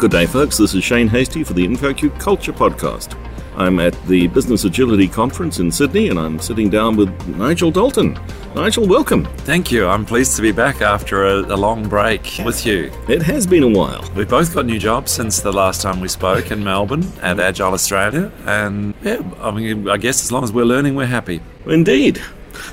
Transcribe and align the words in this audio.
Good 0.00 0.12
day, 0.12 0.26
folks. 0.26 0.56
This 0.56 0.76
is 0.76 0.84
Shane 0.84 1.08
Hastie 1.08 1.42
for 1.42 1.54
the 1.54 1.66
InfoQ 1.66 2.20
Culture 2.20 2.52
Podcast. 2.52 3.18
I'm 3.56 3.80
at 3.80 4.00
the 4.06 4.28
Business 4.28 4.62
Agility 4.62 5.08
Conference 5.08 5.58
in 5.58 5.72
Sydney 5.72 6.06
and 6.06 6.20
I'm 6.20 6.38
sitting 6.38 6.70
down 6.70 6.96
with 6.96 7.10
Nigel 7.26 7.72
Dalton. 7.72 8.16
Nigel, 8.54 8.86
welcome. 8.86 9.24
Thank 9.38 9.72
you. 9.72 9.88
I'm 9.88 10.06
pleased 10.06 10.36
to 10.36 10.42
be 10.42 10.52
back 10.52 10.82
after 10.82 11.24
a, 11.24 11.38
a, 11.52 11.56
long 11.56 11.88
break 11.88 12.40
with 12.44 12.64
you. 12.64 12.92
It 13.08 13.22
has 13.22 13.44
been 13.44 13.64
a 13.64 13.68
while. 13.68 14.08
We've 14.14 14.28
both 14.28 14.54
got 14.54 14.66
new 14.66 14.78
jobs 14.78 15.10
since 15.10 15.40
the 15.40 15.50
last 15.50 15.82
time 15.82 15.98
we 15.98 16.06
spoke 16.06 16.52
in 16.52 16.62
Melbourne 16.62 17.02
at 17.20 17.38
mm-hmm. 17.38 17.40
Agile 17.40 17.72
Australia. 17.72 18.30
And 18.46 18.94
yeah, 19.02 19.20
I 19.40 19.50
mean, 19.50 19.88
I 19.88 19.96
guess 19.96 20.22
as 20.22 20.30
long 20.30 20.44
as 20.44 20.52
we're 20.52 20.64
learning, 20.64 20.94
we're 20.94 21.06
happy. 21.06 21.40
Indeed. 21.66 22.22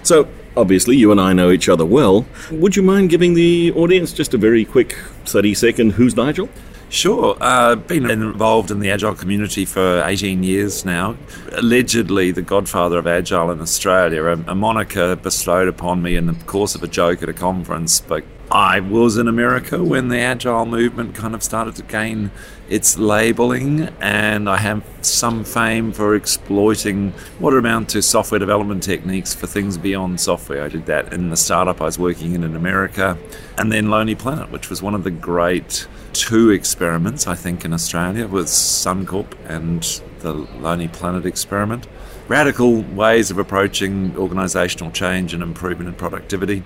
So, 0.03 0.27
obviously, 0.55 0.95
you 0.95 1.11
and 1.11 1.19
I 1.19 1.33
know 1.33 1.49
each 1.49 1.69
other 1.69 1.87
well. 1.87 2.27
Would 2.51 2.75
you 2.75 2.83
mind 2.83 3.09
giving 3.09 3.33
the 3.33 3.71
audience 3.71 4.13
just 4.13 4.35
a 4.35 4.37
very 4.37 4.63
quick 4.63 4.93
30 5.25 5.55
second 5.55 5.89
Who's 5.93 6.15
Nigel? 6.15 6.49
Sure. 6.89 7.35
Uh, 7.41 7.75
been 7.75 8.09
involved 8.09 8.71
in 8.71 8.79
the 8.79 8.89
Agile 8.89 9.15
community 9.15 9.65
for 9.65 10.03
18 10.05 10.43
years 10.43 10.85
now. 10.85 11.17
Allegedly 11.53 12.31
the 12.31 12.41
godfather 12.41 12.97
of 12.97 13.07
Agile 13.07 13.51
in 13.51 13.59
Australia, 13.59 14.23
a, 14.23 14.33
a 14.47 14.55
moniker 14.55 15.15
bestowed 15.15 15.67
upon 15.67 16.01
me 16.01 16.15
in 16.15 16.27
the 16.27 16.33
course 16.45 16.75
of 16.75 16.83
a 16.83 16.87
joke 16.87 17.21
at 17.23 17.29
a 17.29 17.33
conference, 17.33 17.99
but 17.99 18.23
I 18.55 18.79
was 18.79 19.17
in 19.17 19.27
America 19.27 19.83
when 19.83 20.07
the 20.07 20.19
Agile 20.19 20.65
movement 20.65 21.13
kind 21.13 21.35
of 21.35 21.43
started 21.43 21.75
to 21.75 21.83
gain 21.83 22.31
its 22.69 22.97
labeling, 22.97 23.89
and 23.99 24.49
I 24.49 24.55
have 24.55 24.81
some 25.01 25.43
fame 25.43 25.91
for 25.91 26.15
exploiting 26.15 27.11
what 27.37 27.53
amount 27.53 27.89
to 27.89 28.01
software 28.01 28.39
development 28.39 28.81
techniques 28.81 29.33
for 29.33 29.45
things 29.45 29.77
beyond 29.77 30.21
software. 30.21 30.63
I 30.63 30.69
did 30.69 30.85
that 30.85 31.11
in 31.11 31.31
the 31.31 31.35
startup 31.35 31.81
I 31.81 31.83
was 31.83 31.99
working 31.99 32.31
in 32.31 32.45
in 32.45 32.55
America, 32.55 33.17
and 33.57 33.73
then 33.73 33.89
Lonely 33.89 34.15
Planet, 34.15 34.49
which 34.51 34.69
was 34.69 34.81
one 34.81 34.95
of 34.95 35.03
the 35.03 35.11
great 35.11 35.85
two 36.13 36.49
experiments, 36.49 37.27
I 37.27 37.35
think, 37.35 37.65
in 37.65 37.73
Australia 37.73 38.25
with 38.25 38.45
Suncorp 38.45 39.33
and 39.49 39.83
the 40.19 40.31
Lonely 40.31 40.87
Planet 40.87 41.25
experiment. 41.25 41.87
Radical 42.29 42.83
ways 42.83 43.29
of 43.31 43.37
approaching 43.37 44.13
organisational 44.13 44.93
change 44.93 45.33
and 45.33 45.43
improvement 45.43 45.89
in 45.89 45.95
productivity. 45.95 46.63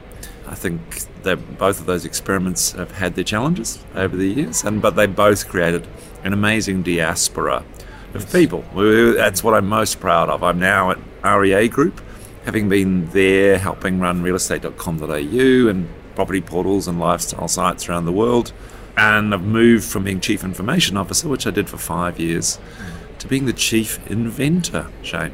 I 0.48 0.54
think 0.54 1.09
both 1.24 1.80
of 1.80 1.86
those 1.86 2.06
experiments 2.06 2.72
have 2.74 2.92
had 2.92 3.16
their 3.16 3.24
challenges 3.24 3.84
over 3.96 4.16
the 4.16 4.28
years, 4.28 4.64
and 4.64 4.82
but 4.82 4.96
they 4.96 5.08
both 5.08 5.48
created 5.48 5.88
an 6.24 6.34
amazing 6.34 6.84
diaspora 6.84 7.64
of 8.14 8.32
people. 8.32 8.64
That's 8.74 9.44
what 9.44 9.54
I'm 9.54 9.68
most 9.68 10.00
proud 10.00 10.30
of. 10.30 10.44
I'm 10.44 10.60
now 10.60 10.92
at 10.92 11.00
REA 11.24 11.68
Group, 11.68 12.02
having 12.46 12.70
been 12.70 13.10
there 13.12 13.58
helping 13.58 14.00
run 14.00 14.24
realestate.com.au 14.24 15.70
and 15.70 15.90
property 16.16 16.42
portals 16.42 16.88
and 16.88 17.00
lifestyle 17.00 17.48
sites 17.48 17.88
around 17.88 18.06
the 18.06 18.12
world. 18.12 18.52
And 18.98 19.34
I've 19.34 19.44
moved 19.44 19.86
from 19.86 20.04
being 20.04 20.20
chief 20.20 20.44
information 20.44 20.98
officer, 20.98 21.30
which 21.30 21.48
I 21.48 21.52
did 21.52 21.70
for 21.70 21.78
five 21.78 22.20
years, 22.20 22.58
mm. 22.58 23.18
to 23.20 23.28
being 23.28 23.46
the 23.46 23.54
chief 23.54 24.06
inventor, 24.12 24.88
Shane. 25.02 25.32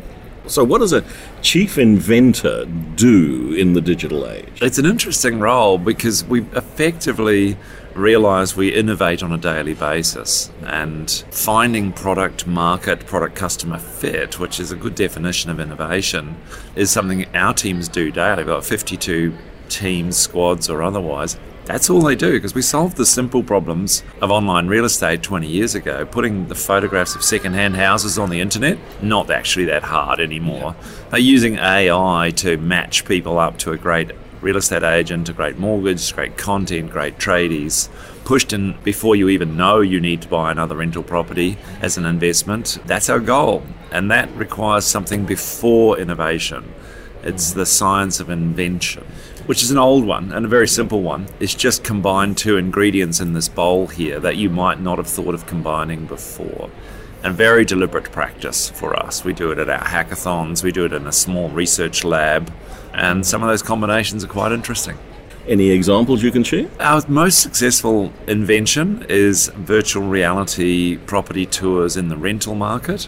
So, 0.47 0.63
what 0.63 0.79
does 0.79 0.93
a 0.93 1.03
chief 1.41 1.77
inventor 1.77 2.65
do 2.95 3.53
in 3.53 3.73
the 3.73 3.81
digital 3.81 4.27
age? 4.27 4.61
It's 4.61 4.77
an 4.77 4.85
interesting 4.85 5.39
role 5.39 5.77
because 5.77 6.23
we 6.23 6.41
effectively 6.53 7.57
realize 7.95 8.55
we 8.55 8.73
innovate 8.73 9.23
on 9.23 9.31
a 9.31 9.37
daily 9.37 9.73
basis 9.73 10.51
and 10.65 11.09
finding 11.31 11.93
product 11.93 12.45
market, 12.45 13.05
product 13.05 13.35
customer 13.35 13.79
fit, 13.79 14.39
which 14.39 14.59
is 14.59 14.71
a 14.71 14.75
good 14.75 14.95
definition 14.95 15.49
of 15.49 15.59
innovation, 15.59 16.35
is 16.75 16.91
something 16.91 17.25
our 17.35 17.53
teams 17.53 17.87
do 17.87 18.11
daily. 18.11 18.37
We've 18.37 18.47
got 18.47 18.65
52 18.65 19.33
teams, 19.69 20.17
squads, 20.17 20.69
or 20.69 20.81
otherwise 20.81 21.37
that's 21.65 21.89
all 21.89 22.01
they 22.01 22.15
do 22.15 22.33
because 22.33 22.53
we 22.53 22.61
solved 22.61 22.95
the 22.95 23.05
simple 23.05 23.43
problems 23.43 24.03
of 24.21 24.29
online 24.29 24.67
real 24.67 24.85
estate 24.85 25.23
20 25.23 25.47
years 25.47 25.73
ago. 25.73 26.05
Putting 26.05 26.47
the 26.47 26.55
photographs 26.55 27.15
of 27.15 27.23
second-hand 27.23 27.75
houses 27.75 28.19
on 28.19 28.29
the 28.29 28.39
internet, 28.39 28.77
not 29.01 29.31
actually 29.31 29.65
that 29.65 29.83
hard 29.83 30.19
anymore. 30.19 30.75
They're 31.09 31.19
using 31.19 31.57
AI 31.57 32.31
to 32.37 32.57
match 32.57 33.05
people 33.05 33.39
up 33.39 33.57
to 33.59 33.71
a 33.71 33.77
great 33.77 34.11
real 34.41 34.57
estate 34.57 34.83
agent, 34.83 35.27
a 35.27 35.33
great 35.33 35.57
mortgage, 35.57 36.13
great 36.13 36.37
content, 36.37 36.91
great 36.91 37.17
tradies, 37.17 37.89
pushed 38.25 38.53
in 38.53 38.77
before 38.83 39.15
you 39.15 39.29
even 39.29 39.57
know 39.57 39.81
you 39.81 39.99
need 39.99 40.21
to 40.21 40.27
buy 40.27 40.51
another 40.51 40.75
rental 40.75 41.01
property 41.01 41.57
as 41.81 41.97
an 41.97 42.05
investment. 42.05 42.77
That's 42.85 43.09
our 43.09 43.19
goal. 43.19 43.63
And 43.91 44.11
that 44.11 44.29
requires 44.35 44.85
something 44.85 45.25
before 45.25 45.97
innovation. 45.97 46.71
It's 47.23 47.53
the 47.53 47.65
science 47.65 48.19
of 48.19 48.29
invention 48.29 49.03
which 49.45 49.61
is 49.61 49.71
an 49.71 49.77
old 49.77 50.05
one 50.05 50.31
and 50.31 50.45
a 50.45 50.49
very 50.49 50.67
simple 50.67 51.01
one. 51.01 51.27
It's 51.39 51.53
just 51.53 51.83
combine 51.83 52.35
two 52.35 52.57
ingredients 52.57 53.19
in 53.19 53.33
this 53.33 53.47
bowl 53.47 53.87
here 53.87 54.19
that 54.19 54.37
you 54.37 54.49
might 54.49 54.79
not 54.79 54.97
have 54.97 55.07
thought 55.07 55.33
of 55.33 55.45
combining 55.45 56.05
before. 56.05 56.69
And 57.23 57.35
very 57.35 57.65
deliberate 57.65 58.11
practice 58.11 58.69
for 58.69 58.95
us. 58.95 59.23
We 59.23 59.33
do 59.33 59.51
it 59.51 59.57
at 59.57 59.69
our 59.69 59.83
hackathons, 59.83 60.63
we 60.63 60.71
do 60.71 60.85
it 60.85 60.93
in 60.93 61.07
a 61.07 61.11
small 61.11 61.49
research 61.49 62.03
lab, 62.03 62.51
and 62.93 63.25
some 63.25 63.43
of 63.43 63.49
those 63.49 63.63
combinations 63.63 64.23
are 64.23 64.27
quite 64.27 64.51
interesting. 64.51 64.97
Any 65.47 65.69
examples 65.69 66.23
you 66.23 66.31
can 66.31 66.43
share? 66.43 66.67
Our 66.79 67.03
most 67.07 67.39
successful 67.39 68.11
invention 68.27 69.05
is 69.09 69.49
virtual 69.49 70.07
reality 70.07 70.97
property 70.97 71.45
tours 71.45 71.97
in 71.97 72.09
the 72.09 72.17
rental 72.17 72.55
market. 72.55 73.07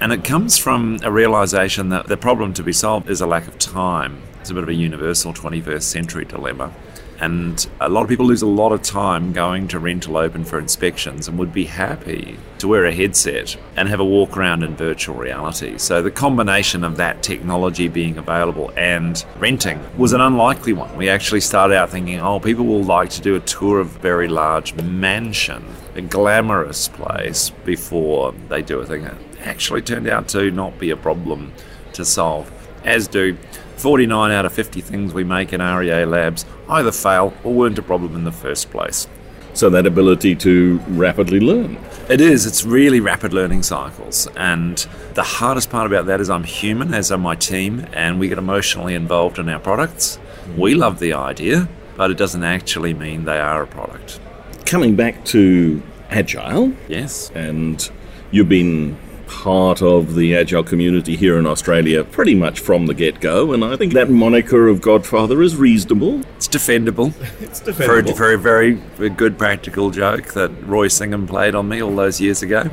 And 0.00 0.12
it 0.12 0.24
comes 0.24 0.58
from 0.58 0.98
a 1.02 1.10
realization 1.10 1.90
that 1.90 2.06
the 2.06 2.16
problem 2.16 2.52
to 2.54 2.62
be 2.62 2.72
solved 2.72 3.08
is 3.10 3.20
a 3.20 3.26
lack 3.26 3.46
of 3.46 3.58
time. 3.58 4.22
It's 4.44 4.50
a 4.50 4.54
bit 4.54 4.62
of 4.62 4.68
a 4.68 4.74
universal 4.74 5.32
21st 5.32 5.80
century 5.80 6.26
dilemma. 6.26 6.70
And 7.18 7.66
a 7.80 7.88
lot 7.88 8.02
of 8.02 8.10
people 8.10 8.26
lose 8.26 8.42
a 8.42 8.46
lot 8.46 8.72
of 8.72 8.82
time 8.82 9.32
going 9.32 9.68
to 9.68 9.78
rental 9.78 10.18
open 10.18 10.44
for 10.44 10.58
inspections 10.58 11.26
and 11.26 11.38
would 11.38 11.54
be 11.54 11.64
happy 11.64 12.38
to 12.58 12.68
wear 12.68 12.84
a 12.84 12.92
headset 12.92 13.56
and 13.74 13.88
have 13.88 14.00
a 14.00 14.04
walk 14.04 14.36
around 14.36 14.62
in 14.62 14.76
virtual 14.76 15.16
reality. 15.16 15.78
So 15.78 16.02
the 16.02 16.10
combination 16.10 16.84
of 16.84 16.98
that 16.98 17.22
technology 17.22 17.88
being 17.88 18.18
available 18.18 18.70
and 18.76 19.24
renting 19.38 19.80
was 19.96 20.12
an 20.12 20.20
unlikely 20.20 20.74
one. 20.74 20.94
We 20.94 21.08
actually 21.08 21.40
started 21.40 21.74
out 21.74 21.88
thinking, 21.88 22.20
oh, 22.20 22.38
people 22.38 22.66
will 22.66 22.84
like 22.84 23.08
to 23.12 23.22
do 23.22 23.36
a 23.36 23.40
tour 23.40 23.80
of 23.80 23.96
a 23.96 23.98
very 24.00 24.28
large 24.28 24.74
mansion, 24.74 25.64
a 25.94 26.02
glamorous 26.02 26.88
place, 26.88 27.48
before 27.64 28.32
they 28.50 28.60
do 28.60 28.80
a 28.80 28.84
thing. 28.84 29.04
It 29.04 29.16
actually 29.40 29.80
turned 29.80 30.06
out 30.06 30.28
to 30.28 30.50
not 30.50 30.78
be 30.78 30.90
a 30.90 30.98
problem 30.98 31.54
to 31.94 32.04
solve, 32.04 32.50
as 32.84 33.08
do 33.08 33.36
49 33.76 34.30
out 34.30 34.46
of 34.46 34.52
50 34.52 34.80
things 34.80 35.12
we 35.12 35.24
make 35.24 35.52
in 35.52 35.60
REA 35.60 36.04
labs 36.04 36.44
either 36.68 36.92
fail 36.92 37.34
or 37.42 37.52
weren't 37.52 37.78
a 37.78 37.82
problem 37.82 38.14
in 38.14 38.24
the 38.24 38.32
first 38.32 38.70
place. 38.70 39.06
So, 39.52 39.70
that 39.70 39.86
ability 39.86 40.34
to 40.36 40.80
rapidly 40.88 41.38
learn. 41.38 41.78
It 42.08 42.20
is. 42.20 42.44
It's 42.44 42.64
really 42.64 42.98
rapid 42.98 43.32
learning 43.32 43.62
cycles. 43.62 44.26
And 44.36 44.84
the 45.14 45.22
hardest 45.22 45.70
part 45.70 45.86
about 45.86 46.06
that 46.06 46.20
is 46.20 46.28
I'm 46.28 46.42
human, 46.42 46.92
as 46.92 47.12
are 47.12 47.18
my 47.18 47.36
team, 47.36 47.86
and 47.92 48.18
we 48.18 48.26
get 48.26 48.38
emotionally 48.38 48.96
involved 48.96 49.38
in 49.38 49.48
our 49.48 49.60
products. 49.60 50.18
We 50.56 50.74
love 50.74 50.98
the 50.98 51.12
idea, 51.12 51.68
but 51.96 52.10
it 52.10 52.16
doesn't 52.16 52.42
actually 52.42 52.94
mean 52.94 53.26
they 53.26 53.38
are 53.38 53.62
a 53.62 53.66
product. 53.66 54.18
Coming 54.66 54.96
back 54.96 55.24
to 55.26 55.80
Agile. 56.10 56.72
Yes. 56.88 57.30
And 57.30 57.88
you've 58.32 58.48
been 58.48 58.96
part 59.26 59.82
of 59.82 60.14
the 60.14 60.36
Agile 60.36 60.64
community 60.64 61.16
here 61.16 61.38
in 61.38 61.46
Australia 61.46 62.04
pretty 62.04 62.34
much 62.34 62.60
from 62.60 62.86
the 62.86 62.94
get 62.94 63.20
go, 63.20 63.52
and 63.52 63.64
I 63.64 63.76
think 63.76 63.92
that 63.94 64.10
moniker 64.10 64.68
of 64.68 64.80
Godfather 64.80 65.42
is 65.42 65.56
reasonable. 65.56 66.20
It's 66.36 66.48
defendable. 66.48 67.12
it's 67.40 67.60
defendable. 67.60 68.16
For 68.16 68.32
a 68.32 68.38
very, 68.38 68.72
very 68.72 69.10
good 69.10 69.38
practical 69.38 69.90
joke 69.90 70.34
that 70.34 70.50
Roy 70.66 70.88
Singham 70.88 71.26
played 71.26 71.54
on 71.54 71.68
me 71.68 71.82
all 71.82 71.94
those 71.94 72.20
years 72.20 72.42
ago. 72.42 72.62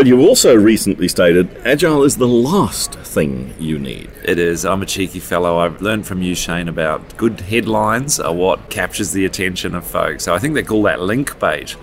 But 0.00 0.06
you 0.06 0.26
also 0.26 0.56
recently 0.56 1.08
stated 1.08 1.54
Agile 1.62 2.04
is 2.04 2.16
the 2.16 2.26
last 2.26 2.94
thing 2.94 3.52
you 3.58 3.78
need. 3.78 4.10
It 4.24 4.38
is. 4.38 4.64
I'm 4.64 4.80
a 4.80 4.86
cheeky 4.86 5.20
fellow. 5.20 5.58
I've 5.58 5.82
learned 5.82 6.06
from 6.06 6.22
you, 6.22 6.34
Shane, 6.34 6.68
about 6.68 7.18
good 7.18 7.38
headlines 7.38 8.18
are 8.18 8.32
what 8.32 8.70
captures 8.70 9.12
the 9.12 9.26
attention 9.26 9.74
of 9.74 9.86
folks. 9.86 10.24
So 10.24 10.34
I 10.34 10.38
think 10.38 10.54
they 10.54 10.62
call 10.62 10.84
that 10.84 11.02
link 11.02 11.38
bait 11.38 11.76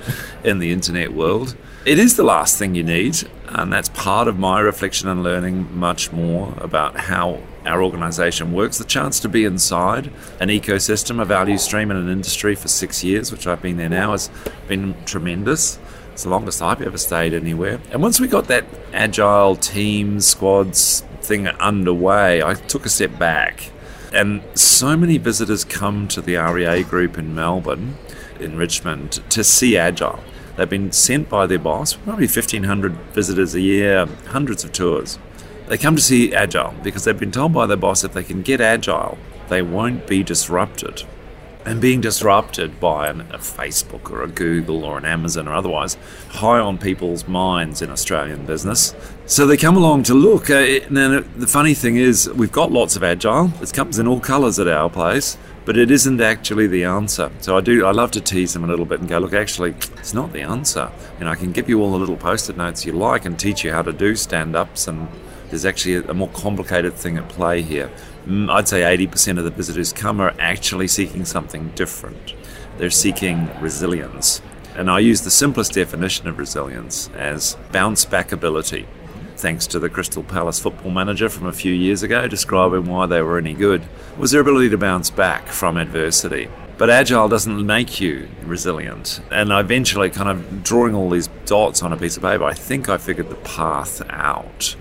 in 0.44 0.58
the 0.58 0.72
internet 0.72 1.14
world. 1.14 1.56
It 1.86 2.00
is 2.00 2.16
the 2.18 2.24
last 2.24 2.58
thing 2.58 2.74
you 2.74 2.82
need, 2.82 3.20
and 3.50 3.72
that's 3.72 3.90
part 3.90 4.28
of 4.28 4.40
my 4.40 4.62
reflection 4.62 5.08
and 5.10 5.22
learning 5.22 5.78
much 5.78 6.12
more 6.12 6.56
about 6.58 7.00
how 7.00 7.40
our 7.68 7.84
organisation 7.84 8.52
works. 8.52 8.80
The 8.80 8.86
chance 8.86 9.20
to 9.20 9.30
be 9.30 9.46
inside 9.46 10.08
an 10.40 10.50
ecosystem, 10.50 11.22
a 11.22 11.26
value 11.26 11.60
stream, 11.60 11.92
and 11.92 12.00
an 12.00 12.10
industry 12.10 12.56
for 12.56 12.68
six 12.68 13.04
years, 13.04 13.32
which 13.32 13.46
I've 13.46 13.62
been 13.62 13.78
there 13.78 13.90
now, 13.90 14.14
has 14.14 14.32
been 14.68 14.96
tremendous. 15.06 15.78
It's 16.18 16.24
the 16.24 16.32
longest 16.32 16.64
I've 16.64 16.82
ever 16.82 16.98
stayed 16.98 17.36
anywhere. 17.36 17.80
And 17.92 18.02
once 18.02 18.20
we 18.20 18.28
got 18.28 18.48
that 18.48 18.66
agile 18.92 19.56
team 19.56 20.20
squads 20.20 21.02
thing 21.22 21.48
underway, 21.48 22.42
I 22.42 22.56
took 22.56 22.88
a 22.88 22.90
step 22.90 23.20
back. 23.20 23.70
And 24.12 24.42
so 24.56 24.98
many 24.98 25.20
visitors 25.20 25.64
come 25.64 26.08
to 26.08 26.20
the 26.20 26.38
REA 26.38 26.82
group 26.82 27.20
in 27.20 27.36
Melbourne, 27.36 27.98
in 28.40 28.58
Richmond, 28.58 29.12
to 29.30 29.44
see 29.44 29.78
Agile. 29.78 30.20
They've 30.56 30.68
been 30.68 30.92
sent 30.92 31.30
by 31.30 31.46
their 31.46 31.60
boss, 31.60 31.94
probably 31.94 32.26
1,500 32.26 32.94
visitors 33.14 33.54
a 33.54 33.62
year, 33.62 34.08
hundreds 34.30 34.64
of 34.64 34.72
tours. 34.72 35.20
They 35.68 35.78
come 35.78 35.98
to 35.98 36.02
see 36.02 36.34
Agile 36.34 36.74
because 36.82 37.04
they've 37.04 37.20
been 37.20 37.32
told 37.32 37.54
by 37.54 37.68
their 37.68 37.78
boss 37.78 38.04
if 38.04 38.14
they 38.14 38.24
can 38.24 38.42
get 38.42 38.60
Agile, 38.60 39.20
they 39.50 39.62
won't 39.62 40.08
be 40.08 40.24
disrupted. 40.24 41.04
And 41.68 41.82
being 41.82 42.00
disrupted 42.00 42.80
by 42.80 43.10
an, 43.10 43.22
a 43.22 43.38
Facebook 43.38 44.10
or 44.10 44.24
a 44.24 44.28
Google 44.28 44.86
or 44.86 44.98
an 44.98 45.04
Amazon 45.04 45.50
or 45.50 45.54
otherwise, 45.54 45.98
high 46.30 46.60
on 46.60 46.78
people's 46.78 47.28
minds 47.28 47.82
in 47.82 47.90
Australian 47.90 48.46
business. 48.46 48.96
So 49.26 49.46
they 49.46 49.58
come 49.58 49.76
along 49.76 50.04
to 50.04 50.14
look. 50.14 50.50
Uh, 50.50 50.80
now, 50.90 51.20
the 51.36 51.46
funny 51.46 51.74
thing 51.74 51.98
is, 51.98 52.30
we've 52.30 52.54
got 52.54 52.72
lots 52.72 52.96
of 52.96 53.04
agile. 53.04 53.52
It 53.62 53.74
comes 53.74 54.00
in 54.00 54.08
all 54.08 54.22
colours 54.22 54.60
at 54.60 54.70
our 54.70 54.90
place, 54.90 55.38
but 55.66 55.78
it 55.78 55.92
isn't 55.92 56.22
actually 56.22 56.68
the 56.68 56.86
answer. 56.86 57.30
So 57.42 57.58
I 57.58 57.62
do. 57.62 57.86
I 57.86 57.92
love 57.92 58.12
to 58.12 58.22
tease 58.22 58.54
them 58.54 58.64
a 58.64 58.68
little 58.68 58.86
bit 58.86 59.02
and 59.02 59.10
go, 59.10 59.20
look, 59.20 59.34
actually, 59.34 59.72
it's 59.98 60.14
not 60.14 60.32
the 60.32 60.44
answer. 60.44 60.90
Know, 61.20 61.28
I 61.28 61.36
can 61.36 61.52
give 61.52 61.68
you 61.68 61.82
all 61.82 61.92
the 61.92 61.98
little 61.98 62.16
post-it 62.16 62.56
notes 62.56 62.86
you 62.86 62.94
like 62.94 63.26
and 63.26 63.38
teach 63.38 63.66
you 63.66 63.74
how 63.74 63.82
to 63.82 63.92
do 63.92 64.16
stand-ups 64.16 64.88
and 64.88 65.10
there's 65.50 65.66
actually 65.66 65.96
a, 65.96 66.14
more 66.14 66.30
complicated 66.30 66.94
thing 66.94 67.18
at 67.18 67.30
play 67.30 67.62
here. 67.62 67.90
Mm, 68.26 68.50
I'd 68.50 68.68
say 68.68 68.82
80% 68.82 69.38
of 69.38 69.44
the 69.44 69.52
visitors 69.52 69.94
come 69.94 70.20
are 70.20 70.34
actually 70.40 70.88
seeking 70.88 71.26
something 71.26 71.70
different. 71.70 72.34
They're 72.78 72.90
seeking 72.90 73.50
resilience. 73.62 74.42
And 74.76 74.92
I 74.92 75.00
use 75.00 75.22
the 75.22 75.32
simplest 75.32 75.74
definition 75.74 76.28
of 76.28 76.38
resilience 76.38 77.10
as 77.16 77.58
bounce 77.72 78.06
back 78.06 78.32
ability, 78.32 78.88
thanks 79.36 79.66
to 79.68 79.80
the 79.80 79.90
Crystal 79.90 80.24
Palace 80.24 80.60
football 80.60 80.92
manager 80.92 81.30
from 81.30 81.48
a 81.48 81.54
few 81.54 81.74
years 81.74 82.04
ago 82.04 82.28
describing 82.28 82.86
why 82.86 83.06
they 83.06 83.22
were 83.22 83.38
any 83.38 83.54
good, 83.54 83.84
was 84.18 84.32
their 84.32 84.42
ability 84.42 84.70
to 84.70 84.78
bounce 84.78 85.10
back 85.10 85.48
from 85.48 85.78
adversity. 85.78 86.50
But 86.78 86.92
agile 86.92 87.28
doesn't 87.28 87.66
make 87.66 88.00
you 88.00 88.28
resilient. 88.44 89.20
And 89.32 89.52
eventually, 89.52 90.12
kind 90.12 90.30
of 90.30 90.64
drawing 90.64 90.94
all 90.94 91.10
these 91.10 91.28
dots 91.46 91.82
on 91.82 91.92
a 91.92 91.98
piece 91.98 92.18
of 92.18 92.24
paper, 92.24 92.44
I 92.44 92.54
think 92.54 92.88
I 92.88 92.98
figured 92.98 93.30
the 93.30 93.36
path 93.36 94.04
out. 94.10 94.76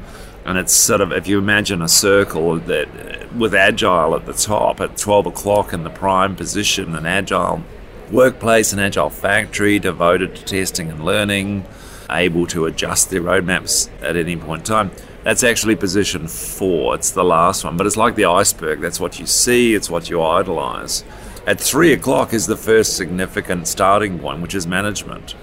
And 0.47 0.57
it's 0.59 0.73
sort 0.73 1.01
of, 1.01 1.11
if 1.11 1.27
you 1.27 1.39
imagine 1.39 1.83
a 1.83 1.89
circle 1.89 2.57
that 2.61 3.35
with 3.35 3.53
agile 3.53 4.15
at 4.15 4.27
the 4.27 4.33
top 4.33 4.81
at 4.81 4.97
12 4.97 5.27
o'clock 5.27 5.73
in 5.73 5.83
the 5.83 5.91
prime 5.91 6.37
position, 6.37 6.95
an 6.95 7.05
agile 7.05 7.65
workplace, 8.13 8.73
an 8.73 8.79
agile 8.79 9.11
factory 9.11 9.81
devoted 9.81 10.37
to 10.37 10.45
testing 10.45 10.89
and 10.89 11.05
learning, 11.05 11.65
able 12.09 12.47
to 12.47 12.67
adjust 12.67 13.11
their 13.11 13.23
roadmaps 13.23 13.91
at 14.01 14.15
any 14.15 14.37
point 14.37 14.61
in 14.61 14.67
time. 14.67 14.91
That's 15.25 15.43
actually 15.43 15.75
position 15.75 16.29
four. 16.29 16.95
It's 16.95 17.11
the 17.11 17.25
last 17.25 17.65
one, 17.65 17.77
but 17.77 17.85
it's 17.85 17.97
like 17.97 18.15
the 18.15 18.27
iceberg. 18.27 18.81
That's 18.81 19.01
what 19.01 19.19
you 19.19 19.27
see, 19.27 19.75
it's 19.75 19.91
what 19.91 20.09
you 20.09 20.23
idolize. 20.23 21.03
At 21.45 21.61
three 21.61 21.93
o'clock 21.93 22.33
is 22.33 22.47
the 22.47 22.57
first 22.57 22.97
significant 22.97 23.67
starting 23.67 24.21
point, 24.21 24.43
which 24.43 24.55
is 24.55 24.69
management. 24.69 25.35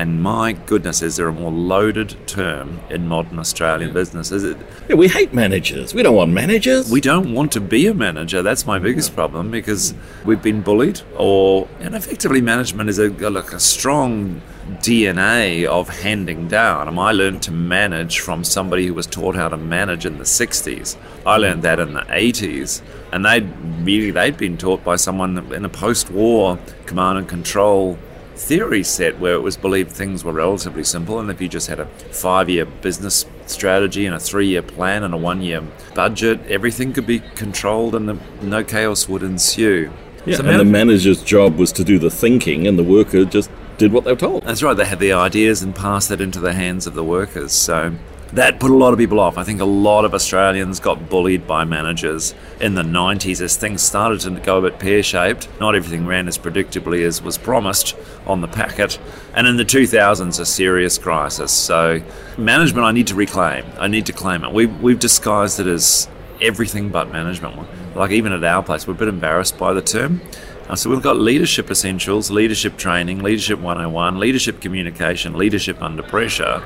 And 0.00 0.22
my 0.22 0.52
goodness, 0.52 1.02
is 1.02 1.16
there 1.16 1.28
a 1.28 1.32
more 1.32 1.50
loaded 1.50 2.16
term 2.26 2.80
in 2.88 3.06
modern 3.06 3.38
Australian 3.38 3.92
business? 3.92 4.32
Is 4.32 4.44
it? 4.44 4.56
Yeah, 4.88 4.94
we 4.94 5.08
hate 5.08 5.34
managers. 5.34 5.92
We 5.92 6.02
don't 6.02 6.14
want 6.14 6.32
managers. 6.32 6.90
We 6.90 7.02
don't 7.02 7.34
want 7.34 7.52
to 7.52 7.60
be 7.60 7.86
a 7.86 7.92
manager. 7.92 8.40
That's 8.40 8.64
my 8.64 8.78
biggest 8.78 9.14
problem 9.14 9.50
because 9.50 9.92
we've 10.24 10.40
been 10.40 10.62
bullied, 10.62 11.02
or 11.18 11.68
and 11.80 11.94
effectively, 11.94 12.40
management 12.40 12.88
is 12.88 12.98
a 12.98 13.10
like 13.10 13.52
a 13.52 13.60
strong 13.60 14.40
DNA 14.78 15.66
of 15.66 15.90
handing 15.90 16.48
down. 16.48 16.88
And 16.88 16.98
I 16.98 17.12
learned 17.12 17.42
to 17.42 17.52
manage 17.52 18.20
from 18.20 18.42
somebody 18.42 18.86
who 18.86 18.94
was 18.94 19.06
taught 19.06 19.34
how 19.34 19.50
to 19.50 19.58
manage 19.58 20.06
in 20.06 20.16
the 20.16 20.24
60s. 20.24 20.96
I 21.26 21.36
hmm. 21.36 21.42
learned 21.42 21.62
that 21.64 21.78
in 21.78 21.92
the 21.92 22.06
80s. 22.08 22.80
And 23.12 23.26
they'd 23.26 23.46
really, 23.84 24.12
they'd 24.12 24.38
been 24.38 24.56
taught 24.56 24.82
by 24.82 24.96
someone 24.96 25.52
in 25.52 25.66
a 25.66 25.68
post 25.68 26.10
war 26.10 26.58
command 26.86 27.18
and 27.18 27.28
control 27.28 27.98
theory 28.40 28.82
set 28.82 29.20
where 29.20 29.34
it 29.34 29.42
was 29.42 29.56
believed 29.56 29.92
things 29.92 30.24
were 30.24 30.32
relatively 30.32 30.82
simple, 30.82 31.20
and 31.20 31.30
if 31.30 31.40
you 31.40 31.48
just 31.48 31.68
had 31.68 31.78
a 31.78 31.86
five 32.10 32.48
year 32.48 32.64
business 32.64 33.26
strategy 33.46 34.06
and 34.06 34.14
a 34.14 34.18
three 34.18 34.46
year 34.46 34.62
plan 34.62 35.04
and 35.04 35.12
a 35.12 35.16
one 35.16 35.42
year 35.42 35.62
budget, 35.94 36.40
everything 36.48 36.92
could 36.92 37.06
be 37.06 37.20
controlled 37.34 37.94
and 37.94 38.08
the, 38.08 38.18
no 38.42 38.64
chaos 38.64 39.08
would 39.08 39.22
ensue. 39.22 39.92
Yeah, 40.24 40.36
so 40.36 40.40
and 40.40 40.48
man- 40.48 40.58
the 40.58 40.64
manager's 40.64 41.22
job 41.22 41.56
was 41.56 41.70
to 41.72 41.84
do 41.84 41.98
the 41.98 42.10
thinking, 42.10 42.66
and 42.66 42.78
the 42.78 42.84
worker 42.84 43.24
just 43.24 43.50
did 43.76 43.92
what 43.92 44.04
they 44.04 44.12
were 44.12 44.18
told. 44.18 44.42
That's 44.44 44.62
right, 44.62 44.76
they 44.76 44.86
had 44.86 45.00
the 45.00 45.12
ideas 45.12 45.62
and 45.62 45.74
passed 45.74 46.08
that 46.08 46.20
into 46.20 46.40
the 46.40 46.54
hands 46.54 46.86
of 46.86 46.94
the 46.94 47.04
workers. 47.04 47.52
So 47.52 47.92
that 48.32 48.60
put 48.60 48.70
a 48.70 48.74
lot 48.74 48.92
of 48.92 48.98
people 48.98 49.18
off. 49.18 49.36
I 49.36 49.44
think 49.44 49.60
a 49.60 49.64
lot 49.64 50.04
of 50.04 50.14
Australians 50.14 50.78
got 50.78 51.08
bullied 51.08 51.46
by 51.46 51.64
managers 51.64 52.34
in 52.60 52.74
the 52.74 52.82
90s 52.82 53.40
as 53.40 53.56
things 53.56 53.82
started 53.82 54.20
to 54.20 54.30
go 54.40 54.58
a 54.58 54.70
bit 54.70 54.78
pear 54.78 55.02
shaped. 55.02 55.48
Not 55.60 55.74
everything 55.74 56.06
ran 56.06 56.28
as 56.28 56.38
predictably 56.38 57.04
as 57.04 57.20
was 57.22 57.38
promised 57.38 57.96
on 58.26 58.40
the 58.40 58.48
packet. 58.48 58.98
And 59.34 59.46
in 59.46 59.56
the 59.56 59.64
2000s, 59.64 60.38
a 60.38 60.46
serious 60.46 60.98
crisis. 60.98 61.52
So, 61.52 62.02
management, 62.38 62.86
I 62.86 62.92
need 62.92 63.08
to 63.08 63.14
reclaim. 63.14 63.64
I 63.78 63.88
need 63.88 64.06
to 64.06 64.12
claim 64.12 64.44
it. 64.44 64.52
We've, 64.52 64.80
we've 64.80 64.98
disguised 64.98 65.58
it 65.58 65.66
as 65.66 66.08
everything 66.40 66.88
but 66.88 67.10
management. 67.10 67.56
Like, 67.96 68.12
even 68.12 68.32
at 68.32 68.44
our 68.44 68.62
place, 68.62 68.86
we're 68.86 68.94
a 68.94 68.96
bit 68.96 69.08
embarrassed 69.08 69.58
by 69.58 69.72
the 69.72 69.82
term. 69.82 70.20
Uh, 70.68 70.76
so 70.76 70.88
we've 70.88 71.02
got 71.02 71.16
leadership 71.16 71.68
essentials, 71.68 72.30
leadership 72.30 72.76
training, 72.76 73.18
leadership 73.24 73.58
101, 73.58 74.20
leadership 74.20 74.60
communication, 74.60 75.36
leadership 75.36 75.82
under 75.82 76.00
pressure. 76.00 76.62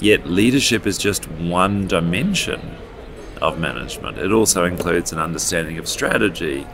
Yet 0.00 0.28
leadership 0.28 0.86
is 0.86 0.96
just 0.96 1.28
one 1.30 1.88
dimension 1.88 2.76
of 3.42 3.58
management. 3.58 4.18
It 4.18 4.32
also 4.32 4.64
includes 4.64 5.12
an 5.12 5.18
understanding 5.18 5.78
of 5.78 5.88
strategy, 5.88 6.66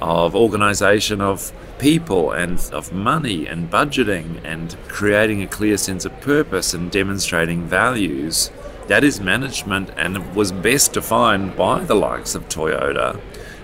of 0.00 0.34
organization 0.34 1.20
of 1.20 1.52
people 1.78 2.32
and 2.32 2.58
of 2.72 2.92
money 2.92 3.46
and 3.46 3.70
budgeting 3.70 4.40
and 4.44 4.76
creating 4.88 5.42
a 5.42 5.46
clear 5.46 5.76
sense 5.76 6.04
of 6.04 6.20
purpose 6.20 6.72
and 6.72 6.90
demonstrating 6.90 7.64
values. 7.64 8.50
That 8.88 9.04
is 9.04 9.20
management 9.20 9.90
and 9.96 10.34
was 10.34 10.52
best 10.52 10.94
defined 10.94 11.56
by 11.56 11.84
the 11.84 11.94
likes 11.94 12.34
of 12.34 12.48
Toyota 12.48 13.20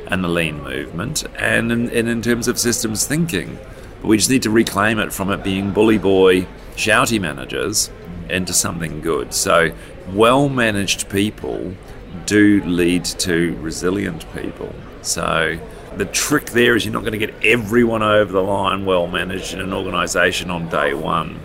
and 0.09 0.23
the 0.23 0.29
lean 0.29 0.63
movement 0.63 1.25
and 1.37 1.73
in, 1.73 1.89
and 1.91 2.09
in 2.09 2.23
terms 2.23 2.49
of 2.49 2.59
systems 2.59 3.07
thinking. 3.07 3.59
But 4.01 4.09
we 4.09 4.19
just 4.19 4.31
need 4.31 4.43
to 4.43 4.51
reclaim 4.51 4.99
it 4.99 5.13
from 5.13 5.31
it 5.31 5.43
being 5.43 5.73
bully 5.73 5.99
boy, 5.99 6.47
shouty 6.77 7.21
managers 7.21 7.91
into 8.31 8.53
something 8.53 9.01
good. 9.01 9.33
So, 9.35 9.73
well 10.13 10.49
managed 10.49 11.09
people 11.09 11.75
do 12.25 12.63
lead 12.65 13.05
to 13.05 13.57
resilient 13.61 14.25
people. 14.35 14.75
So, 15.03 15.59
the 15.97 16.07
trick 16.07 16.47
there 16.47 16.77
is 16.77 16.85
you're 16.85 16.93
not 16.93 17.01
going 17.05 17.19
to 17.19 17.27
get 17.27 17.35
everyone 17.45 18.03
over 18.03 18.33
the 18.33 18.43
line 18.43 18.85
well 18.85 19.07
managed 19.07 19.55
in 19.55 19.61
an 19.61 19.73
organization 19.73 20.51
on 20.51 20.69
day 20.69 20.95
one. 20.95 21.41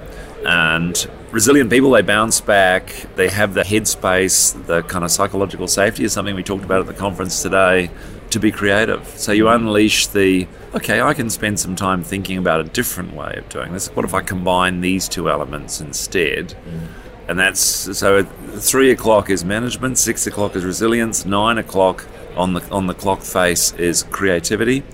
And 0.45 1.07
resilient 1.31 1.69
people, 1.69 1.91
they 1.91 2.01
bounce 2.01 2.41
back, 2.41 2.93
they 3.15 3.29
have 3.29 3.53
the 3.53 3.61
headspace, 3.61 4.65
the 4.65 4.81
kind 4.83 5.05
of 5.05 5.11
psychological 5.11 5.67
safety 5.67 6.03
is 6.03 6.13
something 6.13 6.35
we 6.35 6.43
talked 6.43 6.65
about 6.65 6.81
at 6.81 6.87
the 6.87 6.93
conference 6.93 7.41
today 7.41 7.89
to 8.31 8.39
be 8.39 8.51
creative. 8.51 9.07
So 9.17 9.31
you 9.31 9.47
unleash 9.47 10.07
the, 10.07 10.47
okay, 10.73 11.01
I 11.01 11.13
can 11.13 11.29
spend 11.29 11.59
some 11.59 11.75
time 11.75 12.03
thinking 12.03 12.37
about 12.37 12.61
a 12.61 12.63
different 12.63 13.13
way 13.13 13.35
of 13.37 13.47
doing 13.49 13.73
this. 13.73 13.89
What 13.89 14.05
if 14.05 14.13
I 14.13 14.21
combine 14.21 14.81
these 14.81 15.07
two 15.07 15.29
elements 15.29 15.81
instead? 15.81 16.49
Mm. 16.49 16.87
And 17.27 17.39
that's 17.39 17.61
so 17.61 18.23
three 18.23 18.91
o'clock 18.91 19.29
is 19.29 19.45
management, 19.45 19.97
six 19.97 20.27
o'clock 20.27 20.55
is 20.55 20.65
resilience, 20.65 21.25
nine 21.25 21.57
o'clock 21.57 22.05
on 22.35 22.53
the 22.53 22.69
on 22.71 22.87
the 22.87 22.93
clock 22.93 23.21
face 23.21 23.73
is 23.73 24.03
creativity, 24.03 24.81
mm. 24.81 24.85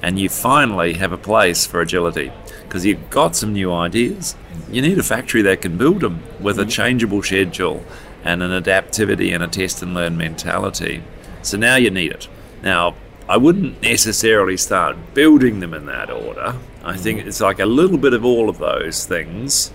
and 0.00 0.18
you 0.18 0.28
finally 0.28 0.94
have 0.94 1.12
a 1.12 1.18
place 1.18 1.66
for 1.66 1.82
agility 1.82 2.32
because 2.62 2.86
you've 2.86 3.10
got 3.10 3.36
some 3.36 3.52
new 3.52 3.72
ideas. 3.72 4.34
You 4.70 4.80
need 4.80 4.98
a 4.98 5.02
factory 5.02 5.42
that 5.42 5.60
can 5.60 5.76
build 5.76 6.00
them 6.00 6.22
with 6.40 6.58
a 6.58 6.64
mm. 6.64 6.70
changeable 6.70 7.22
schedule 7.22 7.84
and 8.22 8.42
an 8.42 8.62
adaptivity 8.62 9.34
and 9.34 9.42
a 9.42 9.48
test 9.48 9.82
and 9.82 9.92
learn 9.92 10.16
mentality. 10.16 11.02
So 11.42 11.58
now 11.58 11.76
you 11.76 11.90
need 11.90 12.12
it. 12.12 12.28
Now, 12.64 12.94
I 13.28 13.36
wouldn't 13.36 13.82
necessarily 13.82 14.56
start 14.56 14.96
building 15.12 15.60
them 15.60 15.74
in 15.74 15.84
that 15.86 16.10
order. 16.10 16.56
I 16.82 16.96
think 16.96 17.20
it's 17.20 17.40
like 17.40 17.58
a 17.60 17.66
little 17.66 17.98
bit 17.98 18.14
of 18.14 18.24
all 18.24 18.48
of 18.48 18.58
those 18.58 19.04
things 19.06 19.70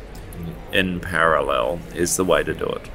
in 0.74 1.00
parallel 1.00 1.80
is 1.96 2.18
the 2.18 2.26
way 2.26 2.44
to 2.44 2.54
do 2.54 2.66
it. 2.66 2.90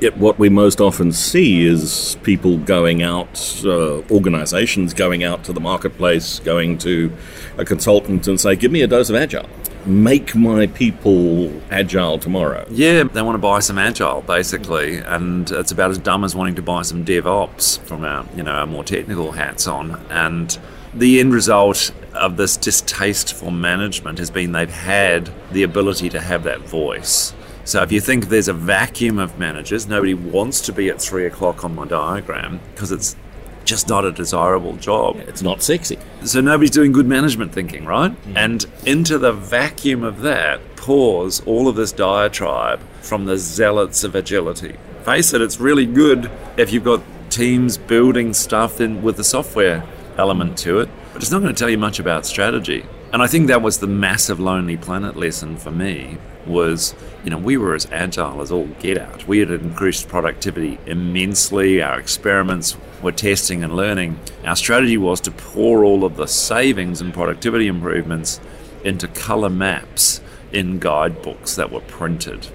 Yet, 0.00 0.16
what 0.16 0.38
we 0.38 0.48
most 0.48 0.80
often 0.80 1.12
see 1.12 1.66
is 1.66 2.16
people 2.22 2.56
going 2.56 3.02
out, 3.02 3.62
uh, 3.64 4.00
organizations 4.10 4.94
going 4.94 5.24
out 5.24 5.44
to 5.44 5.52
the 5.52 5.60
marketplace, 5.60 6.38
going 6.38 6.78
to 6.78 7.12
a 7.58 7.64
consultant 7.64 8.26
and 8.26 8.40
say, 8.40 8.56
Give 8.56 8.72
me 8.72 8.80
a 8.80 8.86
dose 8.86 9.10
of 9.10 9.16
agile 9.16 9.48
make 9.86 10.34
my 10.34 10.66
people 10.66 11.60
agile 11.70 12.18
tomorrow. 12.18 12.66
Yeah, 12.70 13.04
they 13.04 13.22
want 13.22 13.34
to 13.34 13.40
buy 13.40 13.60
some 13.60 13.78
agile 13.78 14.22
basically, 14.22 14.98
and 14.98 15.50
it's 15.50 15.72
about 15.72 15.90
as 15.90 15.98
dumb 15.98 16.24
as 16.24 16.34
wanting 16.34 16.54
to 16.56 16.62
buy 16.62 16.82
some 16.82 17.04
DevOps 17.04 17.78
from 17.80 18.04
our 18.04 18.26
you 18.36 18.42
know 18.42 18.52
our 18.52 18.66
more 18.66 18.84
technical 18.84 19.32
hats 19.32 19.66
on. 19.66 20.00
And 20.10 20.58
the 20.94 21.20
end 21.20 21.32
result 21.32 21.92
of 22.14 22.36
this 22.36 22.56
distaste 22.56 23.34
for 23.34 23.52
management 23.52 24.18
has 24.18 24.30
been 24.30 24.52
they've 24.52 24.70
had 24.70 25.30
the 25.52 25.62
ability 25.62 26.08
to 26.10 26.20
have 26.20 26.42
that 26.44 26.60
voice. 26.60 27.32
So 27.64 27.82
if 27.82 27.92
you 27.92 28.00
think 28.00 28.28
there's 28.28 28.48
a 28.48 28.52
vacuum 28.52 29.18
of 29.18 29.38
managers, 29.38 29.86
nobody 29.86 30.14
wants 30.14 30.60
to 30.62 30.72
be 30.72 30.88
at 30.88 31.00
three 31.00 31.26
o'clock 31.26 31.64
on 31.64 31.74
my 31.74 31.86
diagram 31.86 32.60
because 32.74 32.90
it's 32.90 33.14
just 33.64 33.88
not 33.88 34.04
a 34.04 34.12
desirable 34.12 34.76
job. 34.76 35.16
It's 35.28 35.42
not 35.42 35.62
sexy. 35.62 35.98
So 36.24 36.40
nobody's 36.40 36.70
doing 36.70 36.92
good 36.92 37.06
management 37.06 37.52
thinking, 37.52 37.84
right? 37.84 38.12
Mm. 38.24 38.36
And 38.36 38.66
into 38.86 39.18
the 39.18 39.32
vacuum 39.32 40.02
of 40.02 40.20
that 40.22 40.76
pours 40.76 41.40
all 41.40 41.68
of 41.68 41.76
this 41.76 41.92
diatribe 41.92 42.80
from 43.00 43.26
the 43.26 43.36
zealots 43.36 44.04
of 44.04 44.14
agility. 44.14 44.76
Face 45.04 45.32
it, 45.32 45.40
it's 45.40 45.60
really 45.60 45.86
good 45.86 46.30
if 46.56 46.72
you've 46.72 46.84
got 46.84 47.02
teams 47.30 47.78
building 47.78 48.34
stuff 48.34 48.80
in 48.80 49.02
with 49.02 49.16
the 49.16 49.24
software 49.24 49.84
element 50.16 50.58
to 50.58 50.80
it. 50.80 50.88
but 51.12 51.22
it's 51.22 51.30
not 51.30 51.40
going 51.40 51.54
to 51.54 51.58
tell 51.58 51.70
you 51.70 51.78
much 51.78 51.98
about 51.98 52.26
strategy. 52.26 52.84
And 53.12 53.22
I 53.22 53.26
think 53.26 53.48
that 53.48 53.62
was 53.62 53.78
the 53.78 53.86
massive 53.86 54.38
Lonely 54.38 54.76
Planet 54.76 55.16
lesson 55.16 55.56
for 55.56 55.70
me 55.70 56.18
was, 56.50 56.94
you 57.24 57.30
know, 57.30 57.38
we 57.38 57.56
were 57.56 57.74
as 57.74 57.86
agile 57.90 58.40
as 58.40 58.52
all 58.52 58.66
get 58.80 58.98
out. 58.98 59.26
We 59.26 59.38
had 59.38 59.50
increased 59.50 60.08
productivity 60.08 60.78
immensely. 60.86 61.82
Our 61.82 61.98
experiments 61.98 62.76
were 63.02 63.12
testing 63.12 63.64
and 63.64 63.74
learning. 63.74 64.18
Our 64.44 64.56
strategy 64.56 64.96
was 64.96 65.20
to 65.22 65.30
pour 65.30 65.84
all 65.84 66.04
of 66.04 66.16
the 66.16 66.26
savings 66.26 67.00
and 67.00 67.14
productivity 67.14 67.66
improvements 67.66 68.40
into 68.84 69.08
color 69.08 69.50
maps 69.50 70.20
in 70.52 70.78
guidebooks 70.78 71.56
that 71.56 71.70
were 71.70 71.80
printed. 71.80 72.48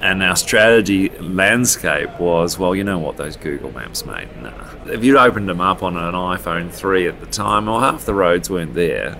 And 0.00 0.22
our 0.22 0.36
strategy 0.36 1.08
landscape 1.18 2.20
was, 2.20 2.58
well, 2.58 2.74
you 2.74 2.84
know 2.84 2.98
what 2.98 3.16
those 3.16 3.36
Google 3.36 3.72
Maps 3.72 4.04
made? 4.04 4.28
Nah. 4.42 4.52
If 4.86 5.02
you'd 5.02 5.16
opened 5.16 5.48
them 5.48 5.62
up 5.62 5.82
on 5.82 5.96
an 5.96 6.12
iPhone 6.12 6.70
3 6.70 7.08
at 7.08 7.20
the 7.20 7.26
time, 7.26 7.66
well, 7.66 7.80
half 7.80 8.04
the 8.04 8.12
roads 8.12 8.50
weren't 8.50 8.74
there, 8.74 9.18